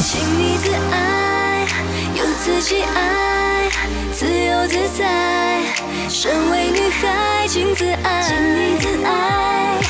[0.00, 1.66] 请你自爱，
[2.14, 3.68] 有自己爱，
[4.14, 5.04] 自由自在。
[6.08, 9.80] 身为女孩，请自爱，请你自爱，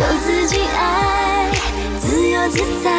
[0.00, 1.50] 有自己爱，
[2.00, 2.90] 自由自在。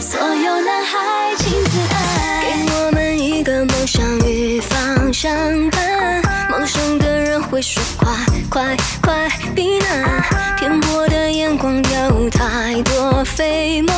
[0.00, 5.32] 所有男孩，请自爱，给我们一个梦想与方向
[5.70, 6.22] 盘。
[6.48, 8.06] 梦想的人会说快
[8.48, 10.22] 快快避难，
[10.56, 11.13] 偏颇的
[11.43, 13.93] 眼光有太多飞沫，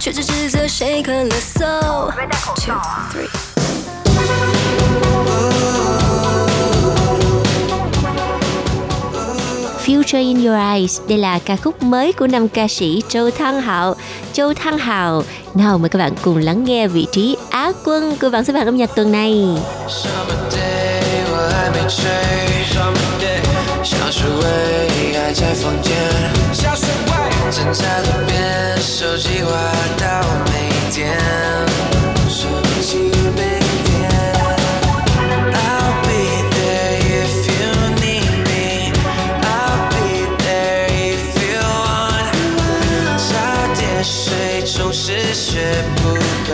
[0.00, 2.10] 却只指责谁咳了嗽。
[2.56, 2.80] Two
[3.12, 3.28] three。
[9.84, 11.00] Future in Your Eyes.
[11.08, 13.96] Đây là ca khúc mới của năm ca sĩ Châu Thăng Hạo.
[14.32, 15.22] Châu Thăng Hạo.
[15.54, 18.66] Nào mời các bạn cùng lắng nghe vị trí Á quân của bảng xếp hạng
[18.66, 19.46] âm nhạc tuần này.
[19.88, 22.04] Summer day，我还没睡。
[25.33, 25.91] 在房间。
[26.53, 27.11] 香水味，
[27.51, 29.49] 站在路边，手机滑
[29.97, 31.17] 到没电。
[32.29, 32.47] 手
[32.81, 33.41] 机没
[33.83, 33.91] 电。
[35.51, 36.11] I'll be
[36.53, 37.65] there if you
[37.97, 38.93] need me.
[39.41, 42.29] I'll be there if you want.
[43.17, 43.31] 早
[43.75, 46.51] 点睡，总是学不会，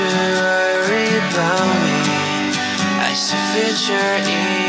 [0.00, 1.98] don't you worry about me.
[3.04, 4.59] I see future in your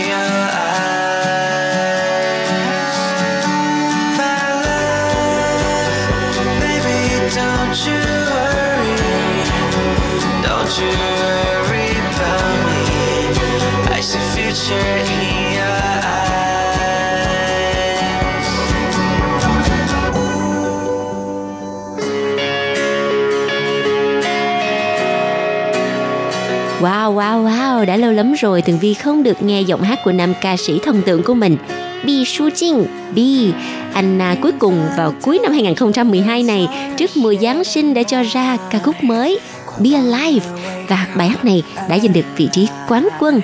[27.92, 30.80] đã lâu lắm rồi Tường Vi không được nghe giọng hát của nam ca sĩ
[30.84, 31.58] thần tượng của mình.
[32.06, 32.86] Bi Su Jin,
[33.16, 33.52] Bi.
[33.94, 36.68] Anh à, cuối cùng vào cuối năm 2012 này
[36.98, 39.40] Trước mùa Giáng sinh đã cho ra ca khúc mới
[39.80, 40.46] Be Alive.
[40.88, 43.42] Và bài hát này đã giành được vị trí quán quân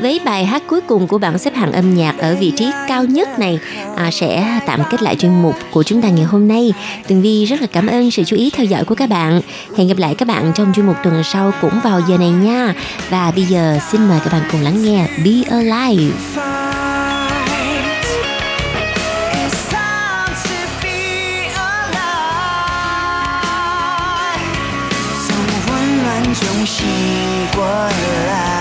[0.00, 3.04] với bài hát cuối cùng của bảng xếp hạng âm nhạc ở vị trí cao
[3.04, 3.58] nhất này
[3.96, 6.72] à, sẽ tạm kết lại chuyên mục của chúng ta ngày hôm nay.
[7.08, 9.40] Tường Vi rất là cảm ơn sự chú ý theo dõi của các bạn.
[9.76, 12.74] Hẹn gặp lại các bạn trong chuyên mục tuần sau cũng vào giờ này nha.
[13.10, 16.14] Và bây giờ xin mời các bạn cùng lắng nghe Be Alive.
[19.32, 20.98] It's time to be
[21.54, 22.04] alive，
[25.26, 25.28] 从
[25.66, 25.68] 混
[26.02, 26.76] 乱中醒
[27.56, 27.64] 过
[28.28, 28.57] 来，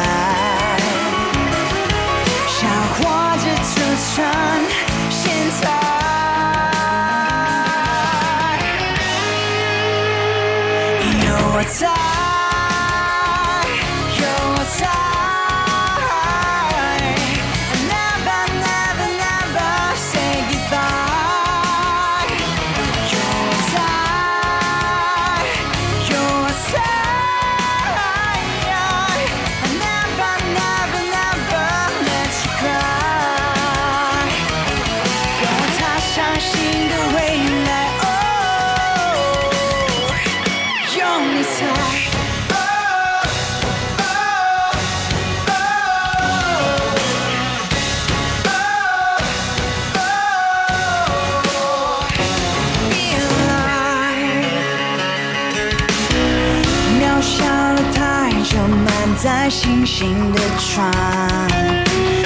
[59.99, 60.93] 星星的窗，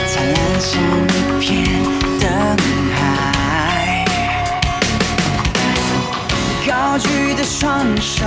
[0.06, 0.68] 灿烂成
[1.08, 1.48] 一片
[2.20, 2.26] 灯
[2.94, 4.04] 海。
[6.68, 8.26] 高举的双手，